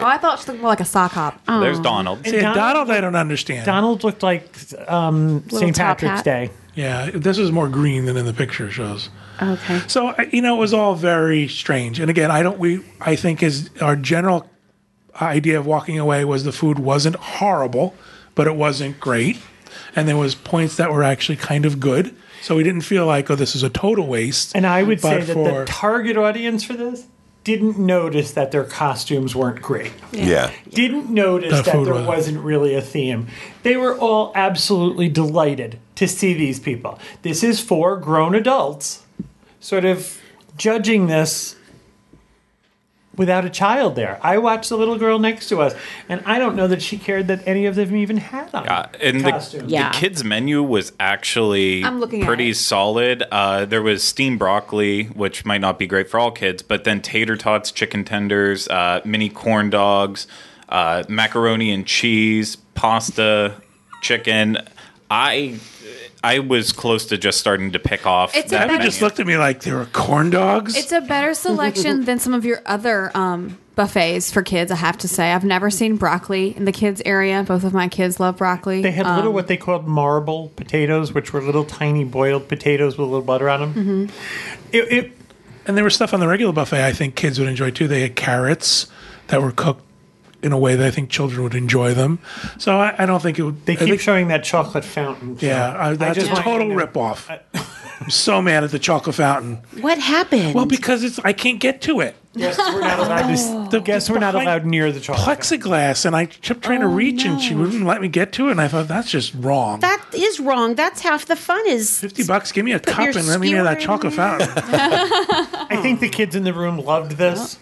Oh, 0.00 0.04
I 0.06 0.16
thought 0.18 0.38
she 0.38 0.46
looked 0.46 0.60
more 0.60 0.70
like 0.70 0.80
a 0.80 0.84
sock 0.84 1.12
hop. 1.12 1.44
There's 1.46 1.80
Donald. 1.80 2.24
See, 2.24 2.32
Donald- 2.40 2.54
Donald, 2.54 2.90
I 2.90 3.00
don't 3.00 3.16
understand. 3.16 3.66
Donald 3.66 4.04
looked 4.04 4.22
like 4.22 4.48
um, 4.88 5.42
St. 5.50 5.76
Patrick's 5.76 6.16
hat. 6.16 6.24
Day. 6.24 6.50
Yeah, 6.74 7.10
this 7.12 7.38
is 7.38 7.50
more 7.50 7.68
green 7.68 8.04
than 8.04 8.16
in 8.16 8.24
the 8.24 8.32
picture 8.32 8.70
shows. 8.70 9.10
okay. 9.42 9.80
So 9.88 10.14
you 10.32 10.40
know, 10.42 10.56
it 10.56 10.60
was 10.60 10.72
all 10.72 10.94
very 10.94 11.48
strange. 11.48 11.98
And 11.98 12.08
again, 12.10 12.30
I 12.30 12.42
don't. 12.44 12.58
We 12.60 12.84
I 13.00 13.16
think 13.16 13.42
is 13.42 13.70
our 13.80 13.96
general 13.96 14.48
idea 15.20 15.58
of 15.58 15.66
walking 15.66 15.98
away 15.98 16.24
was 16.24 16.44
the 16.44 16.52
food 16.52 16.78
wasn't 16.78 17.16
horrible, 17.16 17.96
but 18.36 18.46
it 18.46 18.54
wasn't 18.54 19.00
great, 19.00 19.38
and 19.96 20.06
there 20.06 20.16
was 20.16 20.36
points 20.36 20.76
that 20.76 20.92
were 20.92 21.02
actually 21.02 21.36
kind 21.36 21.66
of 21.66 21.80
good. 21.80 22.14
So 22.42 22.56
we 22.56 22.62
didn't 22.62 22.82
feel 22.82 23.06
like 23.06 23.30
oh, 23.30 23.34
this 23.34 23.54
is 23.56 23.62
a 23.62 23.70
total 23.70 24.06
waste. 24.06 24.54
And 24.54 24.66
I 24.66 24.82
would 24.82 25.00
say 25.00 25.22
that 25.22 25.32
for- 25.34 25.60
the 25.60 25.64
target 25.66 26.16
audience 26.16 26.64
for 26.64 26.74
this 26.74 27.06
didn't 27.44 27.78
notice 27.78 28.32
that 28.32 28.50
their 28.50 28.64
costumes 28.64 29.34
weren't 29.34 29.62
great. 29.62 29.92
Yeah. 30.12 30.50
Didn't 30.70 31.08
notice 31.08 31.56
The 31.58 31.62
that 31.62 31.84
there 31.84 31.94
was- 31.94 32.06
wasn't 32.06 32.40
really 32.44 32.74
a 32.74 32.82
theme. 32.82 33.26
They 33.62 33.76
were 33.76 33.96
all 33.96 34.32
absolutely 34.34 35.08
delighted 35.08 35.78
to 35.96 36.06
see 36.06 36.34
these 36.34 36.60
people. 36.60 36.98
This 37.22 37.42
is 37.42 37.58
for 37.60 37.96
grown 37.96 38.34
adults, 38.34 39.02
sort 39.60 39.84
of 39.84 40.18
judging 40.58 41.06
this 41.06 41.56
without 43.18 43.44
a 43.44 43.50
child 43.50 43.96
there. 43.96 44.18
I 44.22 44.38
watched 44.38 44.68
the 44.70 44.76
little 44.78 44.96
girl 44.96 45.18
next 45.18 45.48
to 45.50 45.60
us, 45.60 45.74
and 46.08 46.22
I 46.24 46.38
don't 46.38 46.56
know 46.56 46.68
that 46.68 46.80
she 46.80 46.96
cared 46.96 47.26
that 47.26 47.46
any 47.46 47.66
of 47.66 47.74
them 47.74 47.94
even 47.96 48.16
had 48.16 48.54
on 48.54 48.66
Uh, 48.68 48.88
and 49.02 49.20
the, 49.24 49.30
costumes. 49.32 49.70
Yeah. 49.70 49.90
the 49.92 49.98
kids 49.98 50.24
menu 50.24 50.62
was 50.62 50.92
actually 50.98 51.84
I'm 51.84 52.00
looking 52.00 52.24
pretty 52.24 52.52
solid. 52.54 53.24
Uh, 53.30 53.64
there 53.66 53.82
was 53.82 54.02
steamed 54.02 54.38
broccoli, 54.38 55.04
which 55.06 55.44
might 55.44 55.60
not 55.60 55.78
be 55.78 55.86
great 55.86 56.08
for 56.08 56.18
all 56.18 56.30
kids, 56.30 56.62
but 56.62 56.84
then 56.84 57.02
tater 57.02 57.36
tots, 57.36 57.70
chicken 57.70 58.04
tenders, 58.04 58.68
uh, 58.68 59.00
mini 59.04 59.28
corn 59.28 59.68
dogs, 59.68 60.26
uh, 60.68 61.02
macaroni 61.08 61.72
and 61.72 61.86
cheese, 61.86 62.56
pasta, 62.74 63.54
chicken. 64.02 64.58
I 65.10 65.58
I 66.22 66.40
was 66.40 66.72
close 66.72 67.06
to 67.06 67.18
just 67.18 67.38
starting 67.38 67.72
to 67.72 67.78
pick 67.78 68.06
off. 68.06 68.34
It's 68.36 68.46
a 68.48 68.50
that 68.56 68.60
better- 68.68 68.72
Evan 68.74 68.86
just 68.86 69.00
looked 69.02 69.20
at 69.20 69.26
me 69.26 69.36
like 69.36 69.60
they 69.62 69.72
were 69.72 69.86
corn 69.86 70.30
dogs. 70.30 70.76
It's 70.76 70.92
a 70.92 71.00
better 71.00 71.34
selection 71.34 72.04
than 72.06 72.18
some 72.18 72.34
of 72.34 72.44
your 72.44 72.60
other 72.66 73.10
um, 73.16 73.56
buffets 73.76 74.32
for 74.32 74.42
kids. 74.42 74.72
I 74.72 74.76
have 74.76 74.98
to 74.98 75.08
say, 75.08 75.30
I've 75.32 75.44
never 75.44 75.70
seen 75.70 75.96
broccoli 75.96 76.56
in 76.56 76.64
the 76.64 76.72
kids 76.72 77.00
area. 77.06 77.44
Both 77.44 77.62
of 77.64 77.72
my 77.72 77.86
kids 77.88 78.18
love 78.18 78.38
broccoli. 78.38 78.82
They 78.82 78.90
had 78.90 79.06
Um, 79.06 79.16
little 79.16 79.32
what 79.32 79.46
they 79.46 79.56
called 79.56 79.86
marble 79.86 80.50
potatoes, 80.56 81.12
which 81.14 81.32
were 81.32 81.40
little 81.40 81.64
tiny 81.64 82.02
boiled 82.04 82.48
potatoes 82.48 82.98
with 82.98 83.06
a 83.06 83.10
little 83.10 83.24
butter 83.24 83.48
on 83.48 83.60
them. 83.60 83.74
Mm-hmm. 83.74 84.66
It, 84.72 84.92
it, 84.92 85.12
and 85.66 85.76
there 85.76 85.84
was 85.84 85.94
stuff 85.94 86.12
on 86.14 86.20
the 86.20 86.26
regular 86.28 86.52
buffet 86.52 86.84
I 86.84 86.92
think 86.92 87.14
kids 87.14 87.38
would 87.38 87.46
enjoy 87.48 87.70
too. 87.70 87.86
They 87.86 88.00
had 88.00 88.16
carrots 88.16 88.88
that 89.28 89.40
were 89.42 89.52
cooked 89.52 89.84
in 90.42 90.52
a 90.52 90.58
way 90.58 90.76
that 90.76 90.86
I 90.86 90.90
think 90.90 91.10
children 91.10 91.42
would 91.42 91.54
enjoy 91.54 91.94
them. 91.94 92.18
So 92.58 92.76
I, 92.78 92.94
I 93.02 93.06
don't 93.06 93.20
think 93.22 93.38
it 93.38 93.42
would. 93.42 93.66
they 93.66 93.72
I 93.74 93.76
keep 93.76 93.88
think- 93.88 94.00
showing 94.00 94.28
that 94.28 94.44
chocolate 94.44 94.84
fountain. 94.84 95.36
Yeah, 95.40 95.74
I, 95.78 95.94
that's 95.94 96.16
just 96.18 96.30
a 96.30 96.34
want 96.34 96.46
you 96.46 96.52
to 96.52 96.58
total 96.58 96.76
know- 96.76 96.86
ripoff. 96.86 97.40
I'm 98.00 98.10
so 98.10 98.40
mad 98.40 98.62
at 98.62 98.70
the 98.70 98.78
chocolate 98.78 99.16
fountain. 99.16 99.56
What 99.80 99.98
happened? 99.98 100.54
Well, 100.54 100.66
because 100.66 101.02
it's 101.02 101.18
I 101.20 101.32
can't 101.32 101.58
get 101.58 101.82
to 101.82 101.98
it. 102.00 102.14
Yes, 102.34 102.56
we're 102.56 102.80
not 102.80 103.00
allowed 103.00 103.26
to. 103.26 103.34
Oh. 103.36 103.68
The- 103.68 103.80
Guess 103.80 104.08
we're 104.08 104.20
not 104.20 104.36
allowed 104.36 104.64
near 104.64 104.92
the 104.92 105.00
chocolate. 105.00 105.24
fountain. 105.26 105.58
Plexiglass, 105.60 106.06
and 106.06 106.14
I 106.14 106.26
kept 106.26 106.62
trying 106.62 106.80
to 106.80 106.86
oh, 106.86 106.90
reach, 106.90 107.24
and 107.24 107.40
she 107.40 107.56
wouldn't 107.56 107.84
let 107.84 108.00
me 108.00 108.06
get 108.06 108.30
to 108.34 108.46
it. 108.48 108.52
And 108.52 108.60
I 108.60 108.68
thought 108.68 108.86
that's 108.86 109.10
just 109.10 109.34
wrong. 109.34 109.80
that 109.80 110.04
is 110.14 110.38
wrong. 110.38 110.76
That's 110.76 111.00
half 111.00 111.26
the 111.26 111.34
fun. 111.34 111.66
Is 111.66 111.98
Fifty 111.98 112.22
bucks, 112.24 112.52
give 112.52 112.64
me 112.64 112.70
a 112.72 112.78
cup 112.78 113.16
and 113.16 113.26
let 113.26 113.40
me 113.40 113.50
near 113.50 113.64
that 113.64 113.80
chocolate 113.80 114.12
fountain. 114.12 114.48
I 114.54 115.78
think 115.82 115.98
the 115.98 116.08
kids 116.08 116.36
in 116.36 116.44
the 116.44 116.52
room 116.54 116.78
loved 116.78 117.12
this. 117.12 117.58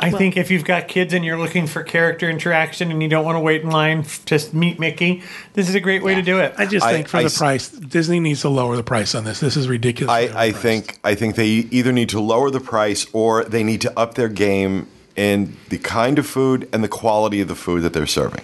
Yeah. 0.00 0.06
I 0.06 0.10
think 0.10 0.36
if 0.36 0.50
you've 0.50 0.64
got 0.64 0.88
kids 0.88 1.14
and 1.14 1.24
you're 1.24 1.38
looking 1.38 1.66
for 1.66 1.82
character 1.82 2.28
interaction 2.28 2.90
and 2.90 3.02
you 3.02 3.08
don't 3.08 3.24
want 3.24 3.36
to 3.36 3.40
wait 3.40 3.62
in 3.62 3.70
line 3.70 4.00
f- 4.00 4.24
to 4.26 4.38
meet 4.54 4.78
Mickey, 4.78 5.22
this 5.54 5.68
is 5.68 5.74
a 5.74 5.80
great 5.80 6.02
way 6.02 6.14
to 6.14 6.22
do 6.22 6.38
it. 6.38 6.54
I 6.58 6.66
just 6.66 6.84
I- 6.84 6.92
think 6.92 7.08
for 7.08 7.16
I 7.18 7.22
the 7.22 7.26
s- 7.26 7.38
price, 7.38 7.68
Disney 7.70 8.20
needs 8.20 8.42
to 8.42 8.48
lower 8.48 8.76
the 8.76 8.82
price 8.82 9.14
on 9.14 9.24
this. 9.24 9.40
This 9.40 9.56
is 9.56 9.68
ridiculous. 9.68 10.12
I, 10.12 10.46
I 10.48 10.52
think 10.52 10.98
I 11.02 11.14
think 11.14 11.34
they 11.36 11.46
either 11.48 11.92
need 11.92 12.10
to 12.10 12.20
lower 12.20 12.50
the 12.50 12.60
price 12.60 13.06
or 13.12 13.44
they 13.44 13.62
need 13.64 13.80
to 13.82 13.98
up 13.98 14.14
their 14.14 14.28
game 14.28 14.86
in 15.16 15.56
the 15.70 15.78
kind 15.78 16.18
of 16.18 16.26
food 16.26 16.68
and 16.74 16.84
the 16.84 16.88
quality 16.88 17.40
of 17.40 17.48
the 17.48 17.54
food 17.54 17.82
that 17.82 17.92
they're 17.94 18.06
serving. 18.06 18.42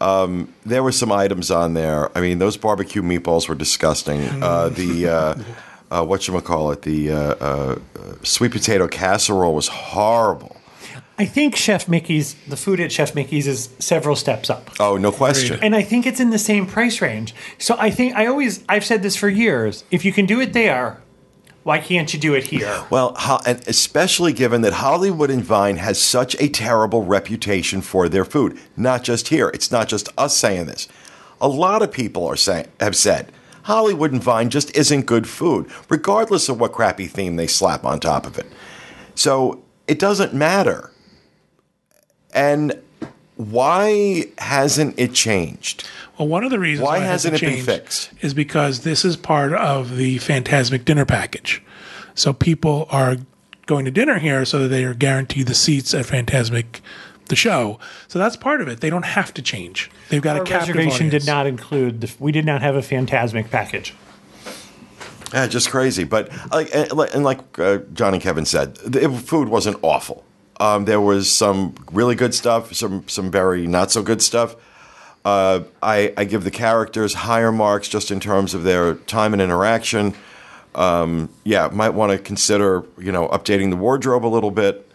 Um, 0.00 0.54
there 0.64 0.84
were 0.84 0.92
some 0.92 1.10
items 1.10 1.50
on 1.50 1.74
there. 1.74 2.16
I 2.16 2.20
mean, 2.20 2.38
those 2.38 2.56
barbecue 2.56 3.02
meatballs 3.02 3.48
were 3.48 3.56
disgusting. 3.56 4.20
Uh, 4.42 4.68
the 4.68 5.08
uh, 5.08 5.34
uh, 5.90 6.04
what 6.04 6.28
you 6.28 6.40
call 6.40 6.70
it, 6.70 6.82
the 6.82 7.10
uh, 7.10 7.16
uh, 7.16 7.78
uh, 7.96 8.14
sweet 8.22 8.52
potato 8.52 8.86
casserole 8.86 9.54
was 9.54 9.66
horrible. 9.68 10.56
I 11.18 11.24
think 11.24 11.56
Chef 11.56 11.88
Mickey's, 11.88 12.34
the 12.46 12.56
food 12.56 12.78
at 12.78 12.92
Chef 12.92 13.14
Mickey's 13.14 13.48
is 13.48 13.70
several 13.80 14.14
steps 14.14 14.48
up. 14.48 14.70
Oh, 14.78 14.96
no 14.96 15.10
question. 15.10 15.58
And 15.60 15.74
I 15.74 15.82
think 15.82 16.06
it's 16.06 16.20
in 16.20 16.30
the 16.30 16.38
same 16.38 16.64
price 16.64 17.00
range. 17.00 17.34
So 17.58 17.74
I 17.78 17.90
think 17.90 18.14
I 18.14 18.26
always 18.26 18.64
I've 18.68 18.84
said 18.84 19.02
this 19.02 19.16
for 19.16 19.28
years. 19.28 19.82
If 19.90 20.04
you 20.04 20.12
can 20.12 20.26
do 20.26 20.40
it 20.40 20.52
there, 20.52 21.00
why 21.64 21.80
can't 21.80 22.14
you 22.14 22.20
do 22.20 22.34
it 22.34 22.44
here? 22.44 22.84
Well, 22.88 23.14
ho- 23.16 23.40
and 23.44 23.66
especially 23.66 24.32
given 24.32 24.60
that 24.62 24.74
Hollywood 24.74 25.28
and 25.28 25.44
Vine 25.44 25.76
has 25.78 26.00
such 26.00 26.36
a 26.40 26.48
terrible 26.48 27.04
reputation 27.04 27.82
for 27.82 28.08
their 28.08 28.24
food. 28.24 28.56
Not 28.76 29.02
just 29.02 29.28
here. 29.28 29.48
It's 29.48 29.72
not 29.72 29.88
just 29.88 30.08
us 30.16 30.36
saying 30.36 30.66
this. 30.66 30.86
A 31.40 31.48
lot 31.48 31.82
of 31.82 31.90
people 31.90 32.26
are 32.26 32.36
saying 32.36 32.68
have 32.78 32.96
said 32.96 33.32
Hollywood 33.64 34.12
and 34.12 34.22
Vine 34.22 34.50
just 34.50 34.74
isn't 34.76 35.06
good 35.06 35.28
food, 35.28 35.68
regardless 35.88 36.48
of 36.48 36.60
what 36.60 36.72
crappy 36.72 37.06
theme 37.06 37.34
they 37.36 37.48
slap 37.48 37.84
on 37.84 37.98
top 37.98 38.24
of 38.24 38.38
it. 38.38 38.46
So 39.16 39.64
it 39.88 39.98
doesn't 39.98 40.32
matter. 40.32 40.92
And 42.34 42.80
why 43.36 44.26
hasn't 44.38 44.98
it 44.98 45.14
changed? 45.14 45.88
Well, 46.18 46.28
one 46.28 46.42
of 46.44 46.50
the 46.50 46.58
reasons 46.58 46.84
Why 46.84 46.98
why, 46.98 47.04
hasn't 47.04 47.34
hasn't 47.34 47.34
it 47.34 47.46
been 47.46 47.54
changed 47.64 47.66
fixed? 47.66 48.10
is 48.20 48.34
because 48.34 48.80
this 48.80 49.04
is 49.04 49.16
part 49.16 49.52
of 49.52 49.96
the 49.96 50.18
Fantasmic 50.18 50.84
dinner 50.84 51.04
package. 51.04 51.62
So 52.14 52.32
people 52.32 52.88
are 52.90 53.16
going 53.66 53.84
to 53.84 53.90
dinner 53.92 54.18
here 54.18 54.44
so 54.44 54.60
that 54.60 54.68
they 54.68 54.84
are 54.84 54.94
guaranteed 54.94 55.46
the 55.46 55.54
seats 55.54 55.94
at 55.94 56.06
Fantasmic, 56.06 56.80
the 57.26 57.36
show. 57.36 57.78
So 58.08 58.18
that's 58.18 58.34
part 58.34 58.60
of 58.60 58.66
it. 58.66 58.80
They 58.80 58.90
don't 58.90 59.04
have 59.04 59.32
to 59.34 59.42
change. 59.42 59.90
They've 60.08 60.20
got 60.22 60.36
Our 60.36 60.42
a 60.42 60.46
captive 60.46 60.74
reservation 60.74 61.06
audience. 61.06 61.24
did 61.24 61.30
not 61.30 61.46
include 61.46 62.00
the, 62.00 62.12
we 62.18 62.32
did 62.32 62.44
not 62.44 62.62
have 62.62 62.74
a 62.74 62.80
fantasmic 62.80 63.50
package. 63.50 63.94
Yeah, 65.32 65.46
just 65.46 65.70
crazy. 65.70 66.04
But 66.04 66.30
like 66.50 66.74
and 66.74 66.90
like, 66.92 67.14
and 67.14 67.22
like 67.22 67.58
uh, 67.58 67.78
John 67.92 68.14
and 68.14 68.22
Kevin 68.22 68.46
said, 68.46 68.76
the 68.76 69.08
food 69.10 69.48
wasn't 69.48 69.76
awful. 69.82 70.24
Um, 70.60 70.84
there 70.84 71.00
was 71.00 71.30
some 71.30 71.74
really 71.92 72.14
good 72.14 72.34
stuff, 72.34 72.74
some 72.74 73.06
some 73.08 73.30
very 73.30 73.66
not 73.66 73.90
so 73.90 74.02
good 74.02 74.20
stuff. 74.22 74.56
Uh, 75.24 75.64
I, 75.82 76.14
I 76.16 76.24
give 76.24 76.44
the 76.44 76.50
characters 76.50 77.12
higher 77.12 77.52
marks 77.52 77.88
just 77.88 78.10
in 78.10 78.18
terms 78.20 78.54
of 78.54 78.62
their 78.62 78.94
time 78.94 79.32
and 79.32 79.42
interaction. 79.42 80.14
Um, 80.74 81.28
yeah, 81.44 81.68
might 81.72 81.90
want 81.90 82.12
to 82.12 82.18
consider 82.18 82.84
you 82.98 83.12
know 83.12 83.28
updating 83.28 83.70
the 83.70 83.76
wardrobe 83.76 84.24
a 84.24 84.28
little 84.28 84.50
bit, 84.50 84.90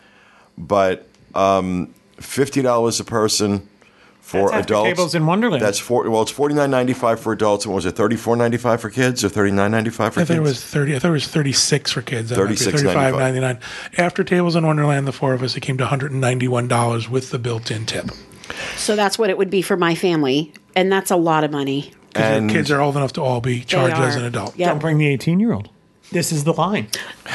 but 0.57 1.07
um, 1.35 1.93
fifty 2.17 2.61
dollars 2.61 2.99
a 2.99 3.03
person 3.03 3.69
for 4.23 4.49
That's 4.49 4.65
adults. 4.65 4.87
Tables 4.89 5.15
in 5.15 5.25
Wonderland. 5.27 5.61
That's 5.61 5.77
four. 5.79 6.09
Well, 6.09 6.21
it's 6.23 6.31
forty 6.31 6.55
nine 6.55 6.71
ninety 6.71 6.93
five 6.93 7.19
for 7.19 7.33
adults, 7.33 7.65
and 7.65 7.75
was 7.75 7.85
it 7.85 7.91
thirty 7.91 8.15
four 8.15 8.35
ninety 8.37 8.57
five 8.57 8.79
for 8.81 8.89
kids 8.89 9.23
or 9.23 9.29
thirty 9.29 9.51
nine 9.51 9.69
ninety 9.71 9.89
five 9.91 10.13
for 10.13 10.21
kids? 10.21 10.31
I 10.31 10.33
kids? 10.35 10.37
thought 10.39 10.47
it 10.47 10.49
was 10.49 10.63
thirty. 10.65 10.95
I 10.95 10.99
thought 10.99 11.09
it 11.09 11.11
was 11.11 11.27
thirty-six 11.27 11.91
for 11.91 12.01
kids. 12.01 12.29
That 12.29 12.39
might 12.39 12.47
be 12.49 12.55
$36.95. 12.55 12.71
Thirty-five 12.71 13.13
ninety-nine. 13.15 13.59
After 13.97 14.23
Tables 14.23 14.55
in 14.55 14.65
Wonderland, 14.65 15.05
the 15.05 15.11
four 15.11 15.33
of 15.33 15.43
us, 15.43 15.55
it 15.55 15.59
came 15.59 15.77
to 15.77 15.83
one 15.83 15.89
hundred 15.89 16.11
and 16.13 16.21
ninety-one 16.21 16.67
dollars 16.67 17.09
with 17.09 17.29
the 17.31 17.37
built-in 17.37 17.85
tip. 17.85 18.09
so 18.77 18.95
that's 18.95 19.19
what 19.19 19.29
it 19.29 19.37
would 19.37 19.49
be 19.49 19.61
for 19.61 19.75
my 19.77 19.93
family, 19.93 20.53
and 20.75 20.91
that's 20.91 21.11
a 21.11 21.15
lot 21.17 21.43
of 21.43 21.51
money. 21.51 21.91
Because 22.13 22.29
your 22.29 22.37
And- 22.37 22.49
kids 22.49 22.71
are 22.71 22.79
old 22.81 22.95
enough 22.95 23.13
to 23.13 23.21
all 23.21 23.41
be 23.41 23.61
charged 23.61 23.95
as 23.97 24.15
an 24.15 24.23
adult. 24.23 24.55
Yep. 24.57 24.69
Don't 24.69 24.79
bring 24.79 24.97
the 24.99 25.07
18 25.07 25.39
year 25.39 25.51
old. 25.53 25.69
This 26.11 26.31
is 26.31 26.43
the 26.43 26.53
line. 26.53 26.87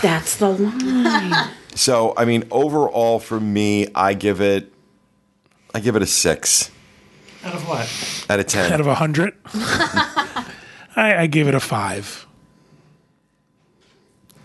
That's 0.02 0.36
the 0.36 0.50
line. 0.50 1.50
So, 1.74 2.14
I 2.16 2.24
mean, 2.24 2.44
overall 2.50 3.18
for 3.18 3.38
me, 3.40 3.88
I 3.94 4.14
give 4.14 4.40
it, 4.40 4.72
I 5.74 5.80
give 5.80 5.96
it 5.96 6.02
a 6.02 6.06
six 6.06 6.70
Out 7.44 7.54
of 7.54 7.68
what? 7.68 8.26
out 8.30 8.40
of 8.40 8.46
ten. 8.46 8.72
Out 8.72 8.80
of 8.80 8.86
a 8.86 8.94
hundred, 8.94 9.34
I, 9.54 10.44
I 10.96 11.26
gave 11.26 11.46
it 11.48 11.54
a 11.54 11.60
five. 11.60 12.26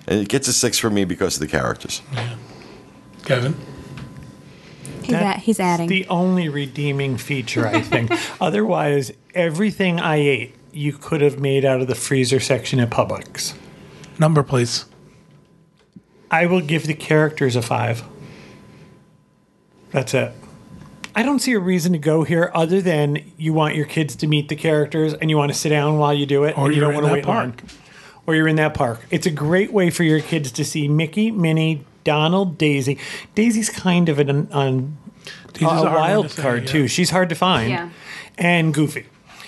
and 0.07 0.19
it 0.19 0.29
gets 0.29 0.47
a 0.47 0.53
six 0.53 0.77
for 0.77 0.89
me 0.89 1.03
because 1.05 1.35
of 1.35 1.39
the 1.41 1.47
characters. 1.47 2.01
Kevin, 3.25 3.55
he's, 5.01 5.11
That- 5.11 5.37
at, 5.37 5.39
he's 5.39 5.59
adding. 5.59 5.87
The 5.89 6.05
only 6.07 6.49
redeeming 6.49 7.17
feature, 7.17 7.65
I 7.67 7.81
think. 7.81 8.11
Otherwise, 8.41 9.11
everything 9.33 9.99
I 9.99 10.17
ate, 10.17 10.55
you 10.71 10.93
could 10.93 11.21
have 11.21 11.39
made 11.39 11.63
out 11.65 11.81
of 11.81 11.87
the 11.87 11.95
freezer 11.95 12.39
section 12.39 12.79
at 12.79 12.89
Publix. 12.89 13.53
number 14.19 14.43
please. 14.43 14.85
I 16.29 16.45
will 16.47 16.61
give 16.61 16.85
the 16.87 16.93
characters 16.95 17.55
a 17.55 17.61
five. 17.61 18.03
That's 19.91 20.13
it. 20.15 20.33
I 21.15 21.23
don't 21.23 21.39
see 21.39 21.53
a 21.53 21.59
reason 21.59 21.93
to 21.93 21.99
go 21.99 22.23
here 22.23 22.51
other 22.53 22.81
than 22.81 23.23
you 23.37 23.53
want 23.53 23.75
your 23.75 23.85
kids 23.85 24.15
to 24.17 24.27
meet 24.27 24.49
the 24.49 24.55
characters 24.55 25.13
and 25.13 25.29
you 25.29 25.37
want 25.37 25.51
to 25.51 25.57
sit 25.57 25.69
down 25.69 25.97
while 25.97 26.13
you 26.13 26.25
do 26.25 26.43
it, 26.43 26.57
Or 26.57 26.65
and 26.65 26.75
you 26.75 26.81
you're 26.81 26.91
don't 26.91 27.03
in 27.03 27.03
want 27.03 27.05
to 27.05 27.07
that 27.09 27.13
wait 27.13 27.23
park. 27.25 27.61
long. 27.61 27.79
Or 28.25 28.35
you're 28.35 28.47
in 28.47 28.55
that 28.55 28.73
park. 28.73 29.01
It's 29.11 29.25
a 29.27 29.31
great 29.31 29.71
way 29.73 29.89
for 29.89 30.03
your 30.03 30.21
kids 30.21 30.51
to 30.53 30.63
see 30.65 30.87
Mickey, 30.87 31.29
Minnie, 31.29 31.85
Donald, 32.03 32.57
Daisy. 32.57 32.97
Daisy's 33.35 33.69
kind 33.69 34.09
of 34.09 34.17
an 34.19 34.51
on 34.51 34.97
Daisy's 35.53 35.81
a 35.81 35.85
wild 35.85 36.29
to 36.29 36.35
say, 36.35 36.41
card 36.41 36.63
yeah. 36.63 36.69
too. 36.69 36.87
She's 36.87 37.09
hard 37.09 37.29
to 37.29 37.35
find. 37.35 37.69
Yeah. 37.69 37.89
And 38.37 38.73
Goofy. 38.73 39.05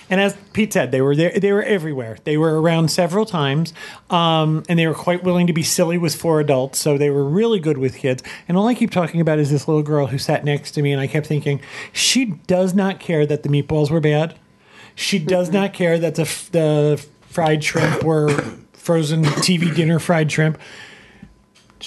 And 0.10 0.22
as 0.22 0.38
Pete 0.54 0.72
said, 0.72 0.92
they 0.92 1.02
were 1.02 1.16
there. 1.16 1.32
They 1.32 1.52
were 1.52 1.64
everywhere. 1.64 2.18
They 2.24 2.38
were 2.38 2.62
around 2.62 2.92
several 2.92 3.26
times, 3.26 3.74
um, 4.10 4.64
and 4.70 4.78
they 4.78 4.88
were 4.88 4.94
quite 4.94 5.24
willing 5.24 5.48
to 5.48 5.54
be 5.54 5.64
silly 5.64 5.98
with 5.98 6.16
four 6.16 6.40
adults. 6.40 6.80
So 6.80 6.98
they 6.98 7.10
were 7.10 7.24
really 7.24 7.60
good 7.60 7.78
with 7.78 7.98
kids. 7.98 8.22
And 8.48 8.58
all 8.58 8.68
I 8.68 8.76
keep 8.76 8.92
talking 8.92 9.20
about 9.20 9.40
is 9.40 9.50
this 9.50 9.68
little 9.68 9.84
girl 9.84 10.08
who 10.08 10.18
sat 10.18 10.46
next 10.46 10.72
to 10.72 10.82
me, 10.82 10.92
and 10.92 11.02
I 11.02 11.08
kept 11.08 11.26
thinking, 11.26 11.60
she 11.92 12.26
does 12.26 12.74
not 12.74 13.00
care 13.00 13.26
that 13.26 13.44
the 13.44 13.50
meatballs 13.50 13.90
were 13.90 14.00
bad. 14.00 14.38
She 14.94 15.20
does 15.20 15.52
not 15.52 15.74
care 15.74 15.98
that 16.00 16.16
the 16.16 16.22
f- 16.22 16.50
the 16.52 17.06
fried 17.28 17.64
shrimp 17.64 18.04
were 18.04 18.30
frozen 18.74 19.24
TV 19.24 19.76
dinner 19.76 20.00
fried 20.00 20.32
shrimp. 20.32 20.60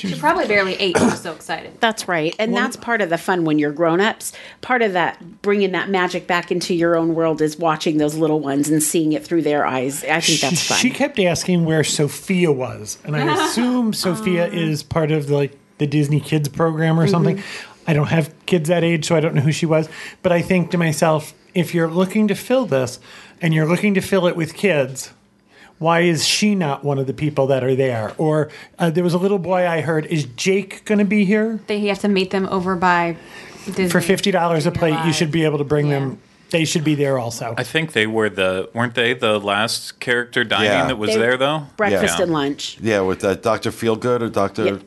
She 0.07 0.15
probably 0.15 0.47
barely 0.47 0.75
ate. 0.75 0.97
She 0.97 1.05
was 1.05 1.21
so 1.21 1.33
excited. 1.33 1.81
That's 1.81 2.07
right. 2.07 2.35
And 2.39 2.55
that's 2.55 2.77
part 2.77 3.01
of 3.01 3.11
the 3.11 3.19
fun 3.19 3.45
when 3.45 3.59
you're 3.59 3.73
grown-ups. 3.73 4.33
Part 4.61 4.83
of 4.83 4.93
that 4.93 5.43
bringing 5.43 5.73
that 5.73 5.89
magic 5.89 6.27
back 6.27 6.53
into 6.53 6.75
your 6.75 6.97
own 6.97 7.15
world 7.15 7.43
is 7.43 7.59
watching 7.59 7.99
those 7.99 8.15
little 8.15 8.41
ones 8.41 8.69
and 8.69 8.83
seeing 8.83 9.13
it 9.13 9.25
through 9.25 9.43
their 9.43 9.67
eyes. 9.67 10.05
I 10.05 10.21
think 10.21 10.41
that's 10.41 10.67
fun. 10.67 10.79
She 10.79 10.91
kept 10.91 11.19
asking 11.19 11.65
where 11.65 11.83
Sofia 11.85 12.53
was, 12.53 12.99
and 13.05 13.17
I 13.17 13.47
assume 13.47 13.93
Sofia 13.93 14.47
uh. 14.47 14.51
is 14.51 14.83
part 14.83 15.11
of 15.11 15.27
the, 15.27 15.35
like 15.35 15.59
the 15.79 15.87
Disney 15.87 16.21
Kids 16.21 16.49
program 16.49 16.99
or 16.99 17.07
something. 17.07 17.39
Mm-hmm. 17.39 17.91
I 17.91 17.95
don't 17.95 18.09
have 18.09 18.35
kids 18.47 18.69
that 18.69 18.85
age, 18.85 19.07
so 19.07 19.17
I 19.17 19.21
don't 19.21 19.35
know 19.35 19.41
who 19.41 19.53
she 19.53 19.67
was. 19.67 19.89
But 20.23 20.31
I 20.31 20.43
think 20.43 20.71
to 20.73 20.79
myself, 20.79 21.33
if 21.55 21.75
you're 21.75 21.89
looking 21.89 22.29
to 22.29 22.35
fill 22.35 22.67
this, 22.67 23.01
and 23.41 23.55
you're 23.55 23.67
looking 23.67 23.95
to 23.95 24.01
fill 24.01 24.27
it 24.27 24.37
with 24.37 24.55
kids. 24.55 25.13
Why 25.79 26.01
is 26.01 26.27
she 26.27 26.55
not 26.55 26.85
one 26.85 26.99
of 26.99 27.07
the 27.07 27.13
people 27.15 27.47
that 27.49 27.63
are 27.63 27.75
there? 27.77 28.13
Or 28.19 28.51
uh, 28.79 28.91
there 28.91 29.05
was 29.05 29.15
a 29.15 29.19
little 29.19 29.39
boy 29.39 29.67
I 29.67 29.81
heard. 29.81 30.07
Is 30.07 30.25
Jake 30.37 30.85
going 30.85 30.99
to 30.99 31.05
be 31.05 31.25
here 31.25 31.61
They 31.69 31.87
have 31.87 32.01
to 32.01 32.09
meet 32.09 32.31
them 32.31 32.47
over 32.51 32.75
by 32.77 33.17
Disney. 33.67 33.89
for 33.89 34.01
fifty 34.01 34.31
dollars 34.31 34.67
a 34.67 34.71
plate? 34.73 34.97
You 35.07 35.13
should 35.13 35.31
be 35.31 35.45
able 35.45 35.59
to 35.59 35.65
bring 35.65 35.87
Yeah. 35.87 36.01
them. 36.01 36.19
They 36.51 36.65
should 36.65 36.83
be 36.83 36.95
there 36.95 37.19
also. 37.19 37.55
I 37.59 37.63
think 37.63 37.93
they 37.93 38.07
were 38.07 38.31
the 38.31 38.71
weren't 38.75 38.95
they 38.95 39.13
the 39.13 39.39
last 39.39 40.01
character 40.01 40.45
dining 40.45 40.67
Yeah. 40.71 40.87
that 40.87 40.97
was 40.99 41.11
They- 41.11 41.19
there 41.19 41.37
though? 41.37 41.67
Breakfast 41.77 42.17
Yeah. 42.19 42.23
and 42.25 42.33
lunch. 42.33 42.79
Yeah, 42.81 43.01
with 43.01 43.23
uh, 43.23 43.35
Dr. 43.35 43.71
Feelgood 43.71 44.23
or 44.23 44.31
Dr. 44.31 44.81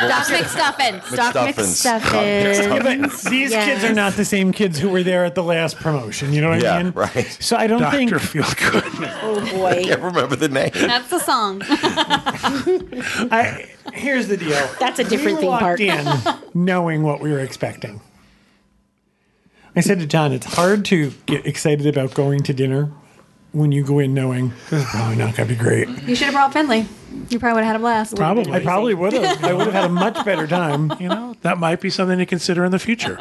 Yep. 0.00 0.08
Doc 0.10 0.26
McStuffins. 0.26 1.16
Doc 1.16 1.34
McStuffins. 1.34 2.00
McStuffins. 2.80 3.30
These 3.30 3.50
Yes. 3.50 3.64
kids 3.64 3.84
are 3.84 3.94
not 3.94 4.12
the 4.14 4.24
same 4.24 4.52
kids 4.52 4.78
who 4.78 4.88
were 4.90 5.02
there 5.02 5.24
at 5.24 5.34
the 5.34 5.42
last 5.42 5.76
promotion. 5.76 6.32
You 6.32 6.40
know 6.42 6.50
what 6.50 6.64
I 6.64 6.76
Yeah, 6.78 6.82
mean? 6.82 6.92
right. 6.92 7.38
So 7.40 7.56
I 7.56 7.66
don't 7.66 7.90
think 7.90 8.10
Doctor 8.10 8.26
feel 8.26 8.70
good. 8.70 8.84
Oh 9.22 9.40
boy. 9.56 9.66
I 9.70 9.82
can't 9.84 10.02
remember 10.02 10.36
the 10.36 10.48
name. 10.48 10.70
That's 10.74 11.08
the 11.10 11.18
song. 11.18 11.62
I. 13.30 13.68
Here's 13.92 14.28
the 14.28 14.36
deal. 14.36 14.68
That's 14.80 14.98
a 14.98 15.04
different 15.04 15.36
we 15.36 15.42
theme 15.42 15.50
walked 15.50 15.62
park. 15.62 15.80
in 15.80 16.06
knowing 16.54 17.02
what 17.02 17.20
we 17.20 17.30
were 17.30 17.40
expecting. 17.40 18.00
I 19.74 19.80
said 19.80 20.00
to 20.00 20.06
John, 20.06 20.32
"It's 20.32 20.46
hard 20.54 20.84
to 20.86 21.12
get 21.26 21.46
excited 21.46 21.86
about 21.86 22.14
going 22.14 22.42
to 22.44 22.52
dinner 22.52 22.90
when 23.52 23.72
you 23.72 23.84
go 23.84 23.98
in 23.98 24.12
knowing 24.14 24.52
this 24.70 24.82
is 24.84 24.90
probably 24.90 25.16
not 25.16 25.34
going 25.36 25.48
to 25.48 25.54
be 25.54 25.58
great." 25.58 25.88
You 26.02 26.14
should 26.14 26.26
have 26.26 26.34
brought 26.34 26.52
Finley. 26.52 26.86
You 27.30 27.38
probably 27.38 27.54
would 27.56 27.64
have 27.64 27.72
had 27.72 27.76
a 27.76 27.78
blast. 27.80 28.16
Probably. 28.16 28.52
I 28.52 28.60
probably 28.60 28.94
would 28.94 29.12
have. 29.14 29.42
I 29.44 29.52
would 29.54 29.64
have 29.66 29.72
had 29.74 29.84
a 29.84 29.88
much 29.88 30.22
better 30.24 30.46
time. 30.46 30.92
you 31.00 31.08
know, 31.08 31.34
that 31.42 31.58
might 31.58 31.80
be 31.80 31.88
something 31.88 32.18
to 32.18 32.26
consider 32.26 32.64
in 32.64 32.72
the 32.72 32.78
future. 32.78 33.18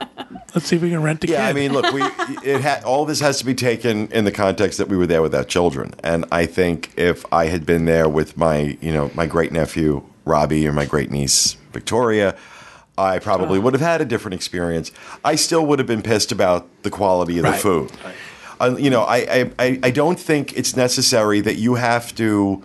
Let's 0.54 0.68
see 0.68 0.76
if 0.76 0.82
we 0.82 0.90
can 0.90 1.02
rent 1.02 1.24
a 1.24 1.28
Yeah, 1.28 1.38
kid. 1.38 1.50
I 1.50 1.54
mean, 1.54 1.72
look, 1.74 1.92
we 1.94 2.02
it 2.50 2.62
ha- 2.62 2.82
all 2.86 3.06
this 3.06 3.22
has 3.22 3.38
to 3.40 3.46
be 3.46 3.54
taken 3.54 4.08
in 4.10 4.26
the 4.26 4.32
context 4.32 4.78
that 4.80 4.88
we 4.90 4.98
were 4.98 5.08
there 5.08 5.22
without 5.22 5.48
children, 5.48 5.94
and 6.04 6.26
I 6.32 6.46
think 6.46 6.92
if 6.98 7.26
I 7.32 7.46
had 7.46 7.66
been 7.66 7.86
there 7.86 8.10
with 8.10 8.38
my, 8.38 8.78
you 8.82 8.92
know, 8.92 9.12
my 9.16 9.26
great 9.28 9.52
nephew 9.54 10.04
Robbie 10.26 10.68
or 10.68 10.74
my 10.74 10.86
great 10.86 11.12
niece 11.12 11.56
Victoria, 11.72 12.36
I 12.98 13.20
probably 13.20 13.60
would 13.60 13.74
have 13.74 13.82
had 13.82 14.02
a 14.02 14.06
different 14.06 14.34
experience. 14.36 14.92
I 15.24 15.36
still 15.36 15.66
would 15.66 15.80
have 15.80 15.88
been 15.88 16.02
pissed 16.02 16.32
about 16.32 16.68
the 16.84 16.90
quality 16.90 17.38
of 17.38 17.44
the 17.46 17.52
Right. 17.52 17.62
Uh, 18.60 18.76
you 18.78 18.90
know, 18.90 19.04
I, 19.04 19.52
I, 19.60 19.80
I, 19.84 19.92
don't 19.92 20.20
think 20.20 20.58
it's 20.58 20.76
necessary 20.76 21.42
that 21.42 21.56
you 21.56 21.76
have 21.76 22.16
to. 22.16 22.64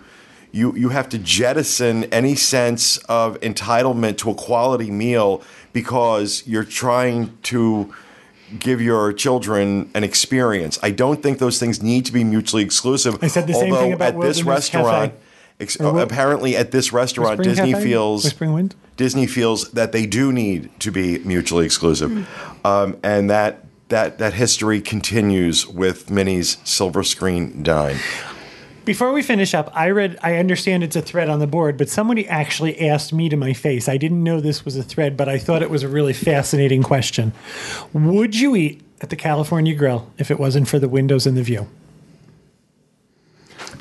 You, 0.53 0.75
you 0.75 0.89
have 0.89 1.07
to 1.09 1.17
jettison 1.17 2.05
any 2.05 2.35
sense 2.35 2.97
of 2.97 3.39
entitlement 3.39 4.17
to 4.17 4.31
a 4.31 4.35
quality 4.35 4.91
meal 4.91 5.41
because 5.71 6.45
you're 6.45 6.65
trying 6.65 7.37
to 7.43 7.93
give 8.59 8.81
your 8.81 9.13
children 9.13 9.89
an 9.93 10.03
experience. 10.03 10.77
I 10.83 10.91
don't 10.91 11.23
think 11.23 11.39
those 11.39 11.59
things 11.59 11.81
need 11.81 12.05
to 12.05 12.11
be 12.11 12.23
mutually 12.23 12.63
exclusive. 12.63 13.23
I 13.23 13.27
said 13.27 13.47
the 13.47 13.53
same 13.53 13.73
thing 13.73 13.93
about 13.93 14.15
at 14.15 14.21
this 14.21 14.43
restaurant, 14.43 15.13
ex- 15.59 15.79
apparently 15.79 16.55
at 16.55 16.71
this 16.71 16.91
restaurant, 16.91 17.37
Whispering 17.39 17.55
Disney 17.55 17.73
Cafe? 17.73 17.83
feels 17.83 18.23
Whispering 18.25 18.53
Wind? 18.53 18.75
Disney 18.97 19.27
feels 19.27 19.71
that 19.71 19.91
they 19.91 20.05
do 20.05 20.31
need 20.31 20.69
to 20.81 20.91
be 20.91 21.19
mutually 21.19 21.65
exclusive, 21.65 22.27
um, 22.65 22.97
and 23.03 23.29
that 23.29 23.65
that 23.91 24.17
that 24.17 24.33
history 24.33 24.81
continues 24.81 25.67
with 25.67 26.09
Minnie's 26.09 26.57
Silver 26.63 27.03
Screen 27.03 27.61
Dine. 27.61 27.97
Before 28.83 29.13
we 29.13 29.21
finish 29.21 29.53
up, 29.53 29.71
I 29.75 29.91
read, 29.91 30.17
I 30.23 30.37
understand 30.37 30.83
it's 30.83 30.95
a 30.95 31.01
thread 31.01 31.29
on 31.29 31.39
the 31.39 31.45
board, 31.45 31.77
but 31.77 31.87
somebody 31.87 32.27
actually 32.27 32.79
asked 32.81 33.13
me 33.13 33.29
to 33.29 33.37
my 33.37 33.53
face. 33.53 33.87
I 33.87 33.97
didn't 33.97 34.23
know 34.23 34.41
this 34.41 34.65
was 34.65 34.75
a 34.75 34.81
thread, 34.81 35.15
but 35.15 35.29
I 35.29 35.37
thought 35.37 35.61
it 35.61 35.69
was 35.69 35.83
a 35.83 35.87
really 35.87 36.13
fascinating 36.13 36.81
question. 36.81 37.31
Would 37.93 38.39
you 38.39 38.55
eat 38.55 38.81
at 39.01 39.11
the 39.11 39.15
California 39.15 39.75
Grill 39.75 40.11
if 40.17 40.31
it 40.31 40.39
wasn't 40.39 40.67
for 40.67 40.79
the 40.79 40.89
windows 40.89 41.27
and 41.27 41.37
the 41.37 41.43
view? 41.43 41.67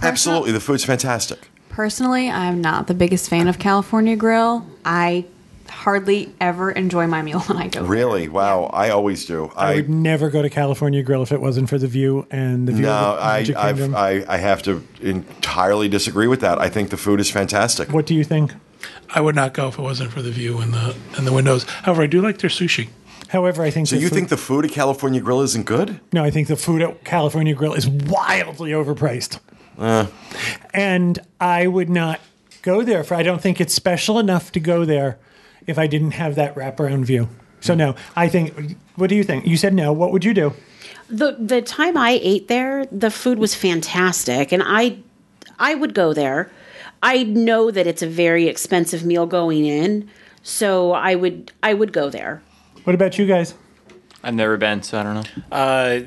Absolutely, 0.02 0.52
the 0.52 0.60
food's 0.60 0.84
fantastic. 0.84 1.48
Personally, 1.70 2.28
I'm 2.28 2.60
not 2.60 2.86
the 2.86 2.94
biggest 2.94 3.30
fan 3.30 3.48
of 3.48 3.58
California 3.58 4.16
Grill. 4.16 4.66
I 4.84 5.24
hardly 5.70 6.34
ever 6.40 6.70
enjoy 6.70 7.06
my 7.06 7.22
meal 7.22 7.40
when 7.46 7.56
I 7.56 7.68
go. 7.68 7.80
there. 7.80 7.88
Really, 7.90 8.28
wow! 8.28 8.64
I 8.72 8.90
always 8.90 9.24
do. 9.24 9.50
I, 9.56 9.72
I 9.72 9.74
would 9.76 9.88
never 9.90 10.28
go 10.30 10.42
to 10.42 10.50
California 10.50 11.02
Grill 11.02 11.22
if 11.22 11.32
it 11.32 11.40
wasn't 11.40 11.68
for 11.68 11.78
the 11.78 11.86
view 11.88 12.26
and 12.30 12.68
the 12.68 12.72
view 12.72 12.82
no, 12.86 12.92
of 12.92 13.46
the 13.46 13.54
I 13.56 13.68
I've, 13.68 13.94
I 13.94 14.24
I 14.28 14.36
have 14.36 14.62
to 14.64 14.86
entirely 15.00 15.88
disagree 15.88 16.26
with 16.26 16.40
that. 16.40 16.58
I 16.60 16.68
think 16.68 16.90
the 16.90 16.96
food 16.96 17.20
is 17.20 17.30
fantastic. 17.30 17.92
what 17.92 18.06
do 18.06 18.14
you 18.14 18.24
think? 18.24 18.52
I 19.14 19.20
would 19.20 19.34
not 19.34 19.54
go 19.54 19.68
if 19.68 19.78
it 19.78 19.82
wasn't 19.82 20.10
for 20.12 20.22
the 20.22 20.30
view 20.30 20.58
and 20.58 20.72
the 20.72 20.96
and 21.16 21.26
the 21.26 21.32
windows. 21.32 21.64
However, 21.64 22.02
I 22.02 22.06
do 22.06 22.20
like 22.20 22.38
their 22.38 22.50
sushi. 22.50 22.88
However, 23.28 23.62
I 23.62 23.70
think 23.70 23.86
So 23.86 23.94
the 23.96 24.02
you 24.02 24.08
food- 24.08 24.14
think 24.16 24.28
the 24.28 24.36
food 24.36 24.64
at 24.64 24.72
California 24.72 25.20
Grill 25.20 25.40
isn't 25.42 25.64
good? 25.64 26.00
No, 26.12 26.24
I 26.24 26.30
think 26.30 26.48
the 26.48 26.56
food 26.56 26.82
at 26.82 27.04
California 27.04 27.54
Grill 27.54 27.74
is 27.74 27.86
wildly 27.88 28.72
overpriced. 28.72 29.38
Eh. 29.78 30.06
And 30.74 31.18
I 31.40 31.66
would 31.68 31.88
not 31.88 32.20
go 32.62 32.82
there 32.82 33.04
for 33.04 33.14
I 33.14 33.22
don't 33.22 33.40
think 33.40 33.60
it's 33.60 33.72
special 33.72 34.18
enough 34.18 34.50
to 34.52 34.60
go 34.60 34.84
there 34.84 35.18
if 35.70 35.78
I 35.78 35.86
didn't 35.86 36.12
have 36.12 36.34
that 36.34 36.54
wraparound 36.54 37.04
view. 37.04 37.28
So 37.60 37.74
no, 37.74 37.94
I 38.16 38.28
think 38.28 38.76
what 38.96 39.08
do 39.08 39.16
you 39.16 39.24
think? 39.24 39.46
You 39.46 39.56
said 39.56 39.74
no. 39.74 39.92
What 39.92 40.12
would 40.12 40.24
you 40.24 40.34
do? 40.34 40.54
the 41.10 41.36
the 41.38 41.60
time 41.60 41.96
I 41.96 42.18
ate 42.22 42.48
there, 42.48 42.86
the 42.86 43.10
food 43.10 43.38
was 43.38 43.54
fantastic, 43.54 44.52
and 44.52 44.62
I 44.64 44.98
I 45.58 45.74
would 45.74 45.94
go 45.94 46.14
there. 46.14 46.50
I 47.02 47.24
know 47.24 47.70
that 47.70 47.86
it's 47.86 48.02
a 48.02 48.06
very 48.06 48.46
expensive 48.46 49.04
meal 49.04 49.26
going 49.26 49.66
in, 49.66 50.08
so 50.42 50.92
I 50.92 51.14
would 51.16 51.52
I 51.62 51.74
would 51.74 51.92
go 51.92 52.08
there. 52.08 52.42
What 52.84 52.94
about 52.94 53.18
you 53.18 53.26
guys? 53.26 53.54
I've 54.22 54.34
never 54.34 54.56
been, 54.56 54.82
so 54.82 55.00
I 55.00 55.02
don't 55.02 55.14
know. 55.14 55.42
Uh, 55.50 56.00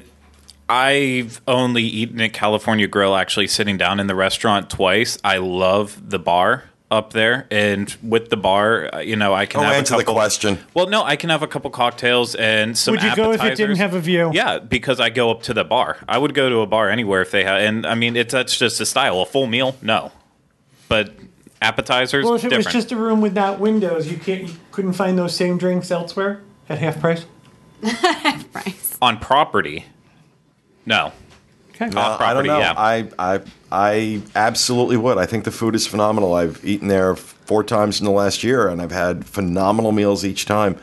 I've 0.69 1.41
only 1.47 1.83
eaten 1.83 2.21
at 2.21 2.31
California 2.31 2.87
Grill 2.87 3.15
actually 3.15 3.47
sitting 3.47 3.77
down 3.77 3.99
in 3.99 4.07
the 4.07 4.15
restaurant 4.15 4.69
twice. 4.69 5.17
I 5.23 5.37
love 5.37 6.09
the 6.09 6.19
bar 6.19 6.65
up 6.93 7.11
there, 7.11 7.47
and 7.49 7.93
with 8.03 8.29
the 8.29 8.37
bar, 8.37 8.89
uh, 8.93 8.99
you 8.99 9.15
know, 9.15 9.33
I 9.33 9.45
can 9.47 9.61
Oh, 9.61 9.63
have 9.63 9.73
answer 9.73 9.95
a 9.95 9.97
the 9.97 10.03
couple. 10.03 10.13
question. 10.13 10.59
Well, 10.75 10.87
no, 10.87 11.03
I 11.03 11.15
can 11.15 11.29
have 11.31 11.41
a 11.41 11.47
couple 11.47 11.71
cocktails 11.71 12.35
and 12.35 12.77
some. 12.77 12.93
Would 12.93 13.03
you 13.03 13.15
go 13.15 13.31
if 13.31 13.43
it 13.43 13.55
didn't 13.57 13.77
have 13.77 13.95
a 13.95 13.99
view? 13.99 14.29
Yeah, 14.33 14.59
because 14.59 14.99
I 14.99 15.09
go 15.09 15.31
up 15.31 15.41
to 15.43 15.53
the 15.53 15.63
bar. 15.63 15.97
I 16.07 16.17
would 16.19 16.33
go 16.33 16.49
to 16.49 16.59
a 16.59 16.67
bar 16.67 16.89
anywhere 16.89 17.21
if 17.21 17.31
they 17.31 17.43
have, 17.43 17.59
and 17.61 17.85
I 17.85 17.95
mean, 17.95 18.15
it's 18.15 18.31
that's 18.31 18.55
just 18.57 18.79
a 18.79 18.85
style. 18.85 19.19
A 19.21 19.25
full 19.25 19.47
meal, 19.47 19.75
no, 19.81 20.11
but 20.87 21.13
appetizers. 21.61 22.25
Well, 22.25 22.35
if 22.35 22.41
it 22.45 22.49
different. 22.49 22.65
was 22.67 22.73
just 22.73 22.91
a 22.91 22.95
room 22.95 23.21
with 23.21 23.33
not 23.33 23.59
windows, 23.59 24.11
you 24.11 24.17
can't 24.17 24.43
you 24.47 24.53
couldn't 24.71 24.93
find 24.93 25.17
those 25.17 25.35
same 25.35 25.57
drinks 25.57 25.89
elsewhere 25.91 26.41
at 26.69 26.77
half 26.77 26.99
price. 26.99 27.25
half 27.83 28.51
Price. 28.51 28.97
on 29.01 29.17
property, 29.19 29.85
no. 30.85 31.11
Okay. 31.75 31.85
Off 31.97 32.21
Uh, 32.21 32.23
I 32.23 32.33
don't 32.33 32.45
know. 32.45 32.59
yeah. 32.59 32.73
I, 32.77 33.09
I 33.17 33.41
I 33.71 34.21
absolutely 34.35 34.97
would. 34.97 35.17
I 35.17 35.25
think 35.25 35.43
the 35.43 35.51
food 35.51 35.73
is 35.75 35.87
phenomenal. 35.87 36.33
I've 36.35 36.63
eaten 36.63 36.87
there 36.87 37.15
four 37.15 37.63
times 37.63 37.99
in 37.99 38.05
the 38.05 38.11
last 38.11 38.43
year, 38.43 38.67
and 38.67 38.81
I've 38.81 38.91
had 38.91 39.25
phenomenal 39.25 39.91
meals 39.91 40.23
each 40.23 40.45
time. 40.45 40.77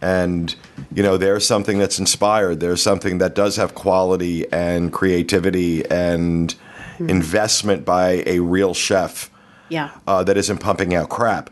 And 0.00 0.54
you 0.94 1.02
know, 1.02 1.16
there's 1.16 1.46
something 1.46 1.78
that's 1.78 1.98
inspired. 1.98 2.60
There's 2.60 2.82
something 2.82 3.18
that 3.18 3.34
does 3.34 3.56
have 3.56 3.74
quality 3.74 4.46
and 4.52 4.92
creativity 4.92 5.84
and 5.90 6.54
investment 7.00 7.84
by 7.84 8.22
a 8.26 8.40
real 8.40 8.74
chef 8.74 9.30
Yeah. 9.68 9.90
uh, 10.06 10.24
that 10.24 10.36
isn't 10.36 10.58
pumping 10.58 10.94
out 10.94 11.08
crap. 11.08 11.50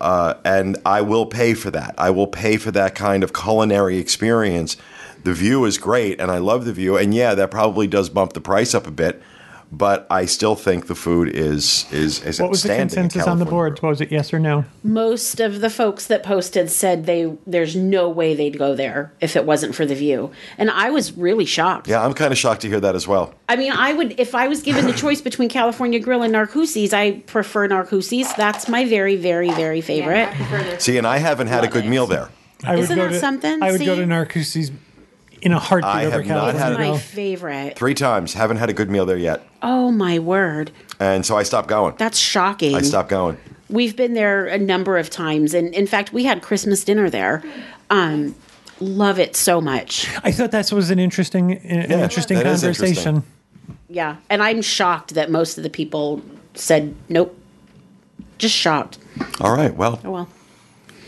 uh, 0.00 0.34
and 0.44 0.76
I 0.84 1.00
will 1.00 1.26
pay 1.26 1.54
for 1.54 1.70
that. 1.70 1.94
I 1.96 2.10
will 2.10 2.26
pay 2.26 2.56
for 2.56 2.70
that 2.72 2.94
kind 2.96 3.22
of 3.22 3.32
culinary 3.32 3.98
experience. 3.98 4.76
The 5.24 5.32
view 5.34 5.64
is 5.64 5.78
great, 5.78 6.20
and 6.20 6.30
I 6.30 6.38
love 6.38 6.64
the 6.64 6.72
view. 6.72 6.96
And 6.96 7.14
yeah, 7.14 7.34
that 7.34 7.50
probably 7.50 7.86
does 7.86 8.08
bump 8.08 8.32
the 8.32 8.40
price 8.40 8.74
up 8.74 8.86
a 8.88 8.90
bit, 8.90 9.22
but 9.70 10.06
I 10.10 10.24
still 10.26 10.56
think 10.56 10.86
the 10.88 10.94
food 10.96 11.28
is 11.28 11.86
is 11.92 12.22
is 12.24 12.40
What 12.40 12.50
was 12.50 12.62
the 12.64 12.70
outstanding 12.70 12.94
consensus 13.04 13.26
on 13.28 13.38
the 13.38 13.44
board? 13.46 13.80
Was 13.82 14.00
it? 14.00 14.10
Yes 14.12 14.34
or 14.34 14.38
no? 14.38 14.64
most 14.82 15.38
of 15.40 15.60
the 15.60 15.70
folks 15.70 16.08
that 16.08 16.22
posted 16.24 16.68
said 16.70 17.06
they 17.06 17.32
there's 17.46 17.74
no 17.76 18.08
way 18.08 18.34
they'd 18.34 18.58
go 18.58 18.74
there 18.74 19.12
if 19.20 19.36
it 19.36 19.44
wasn't 19.46 19.74
for 19.74 19.86
the 19.86 19.94
view 19.94 20.30
and 20.58 20.68
i 20.72 20.90
was 20.90 21.16
really 21.16 21.44
shocked 21.44 21.86
Yeah, 21.86 22.04
I'm 22.04 22.14
kind 22.14 22.32
of 22.32 22.38
shocked 22.38 22.62
to 22.62 22.68
hear 22.68 22.80
that 22.80 22.96
as 22.96 23.06
well. 23.06 23.32
i 23.48 23.54
mean 23.56 23.70
i 23.72 23.92
would 23.92 24.18
if 24.18 24.34
i 24.34 24.48
was 24.48 24.60
given 24.60 24.86
the 24.86 24.92
choice 24.92 25.20
between 25.22 25.48
california 25.48 26.00
grill 26.00 26.22
and 26.22 26.34
narcoossee's 26.34 26.92
i 26.92 27.12
prefer 27.20 27.68
narcoossee's 27.68 28.34
that's 28.34 28.68
my 28.68 28.84
very 28.84 29.14
very 29.16 29.50
very 29.52 29.80
favorite 29.80 30.28
See, 30.82 30.98
and 30.98 31.06
I 31.06 31.18
haven't 31.18 31.46
had 31.46 31.62
a 31.64 31.68
good 31.68 31.84
it. 31.84 31.88
meal 31.88 32.06
there. 32.08 32.28
I 32.64 32.74
would 32.74 32.84
Isn't 32.84 32.96
go 32.96 33.04
that 33.06 33.12
to, 33.12 33.18
something? 33.20 33.62
I 33.62 33.70
would 33.72 33.84
go 33.84 33.94
to 33.96 34.02
Narcoossee's 34.04 34.70
in 35.42 35.52
a 35.52 35.58
heartbeat 35.58 35.90
I 35.90 36.04
over 36.06 36.16
have 36.22 36.26
not 36.26 36.54
California. 36.54 36.86
had 36.86 36.92
my 36.94 36.98
favorite. 36.98 37.76
Three 37.76 37.94
times, 37.94 38.32
haven't 38.34 38.56
had 38.56 38.70
a 38.70 38.72
good 38.72 38.90
meal 38.90 39.04
there 39.06 39.18
yet, 39.18 39.46
oh 39.62 39.90
my 39.90 40.18
word. 40.18 40.70
And 40.98 41.26
so 41.26 41.36
I 41.36 41.42
stopped 41.42 41.68
going. 41.68 41.94
that's 41.98 42.18
shocking. 42.18 42.74
I 42.74 42.80
stopped 42.82 43.08
going. 43.10 43.36
we've 43.68 43.96
been 43.96 44.14
there 44.14 44.46
a 44.46 44.58
number 44.58 44.96
of 44.98 45.10
times. 45.10 45.52
And 45.54 45.74
in 45.74 45.86
fact 45.86 46.12
we 46.12 46.24
had 46.24 46.42
christmas 46.42 46.84
dinner 46.84 47.10
there. 47.10 47.42
Um 47.90 48.34
love 48.80 49.18
it 49.18 49.36
so 49.36 49.60
much. 49.60 50.08
I 50.24 50.32
thought 50.32 50.50
that 50.52 50.72
was 50.72 50.90
an 50.90 50.98
interesting, 50.98 51.52
an 51.52 51.90
Yeah, 51.90 52.02
interesting 52.02 52.36
that 52.38 52.46
is 52.46 52.62
conversation. 52.62 53.16
interesting. 53.16 53.22
yeah. 53.88 54.16
And 54.30 54.42
i'm 54.42 54.62
shocked 54.62 55.14
that 55.14 55.30
most 55.30 55.56
of 55.58 55.62
the 55.64 55.70
people 55.70 56.20
said 56.54 56.94
nope. 57.08 57.36
Just 58.38 58.54
shocked. 58.56 58.98
All 59.40 59.54
right, 59.54 59.74
well, 59.74 60.00
oh 60.04 60.10
well 60.10 60.28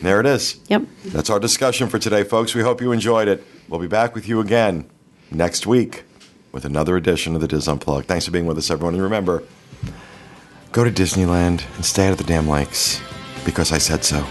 there 0.02 0.20
it 0.20 0.26
is. 0.26 0.60
yep 0.68 0.82
That's 1.06 1.30
our 1.30 1.40
discussion 1.40 1.88
for 1.88 1.98
today, 1.98 2.24
folks. 2.24 2.54
We 2.54 2.62
hope 2.62 2.80
you 2.80 2.92
enjoyed 2.92 3.28
it. 3.28 3.44
We'll 3.68 3.80
be 3.80 3.86
back 3.88 4.14
with 4.14 4.28
you 4.28 4.40
again 4.40 4.88
next 5.30 5.66
week 5.66 6.04
with 6.52 6.64
another 6.64 6.96
edition 6.96 7.34
of 7.34 7.40
the 7.40 7.48
DIS 7.48 7.66
Unplugged. 7.68 8.06
Thanks 8.06 8.26
for 8.26 8.30
being 8.30 8.46
with 8.46 8.58
us, 8.58 8.70
everyone. 8.70 8.94
And 8.94 9.02
remember, 9.02 9.42
go 10.72 10.84
to 10.84 10.90
Disneyland 10.90 11.64
and 11.76 11.84
stay 11.84 12.06
out 12.06 12.12
of 12.12 12.18
the 12.18 12.24
damn 12.24 12.48
lakes 12.48 13.00
because 13.44 13.72
I 13.72 13.78
said 13.78 14.04
so. 14.04 14.24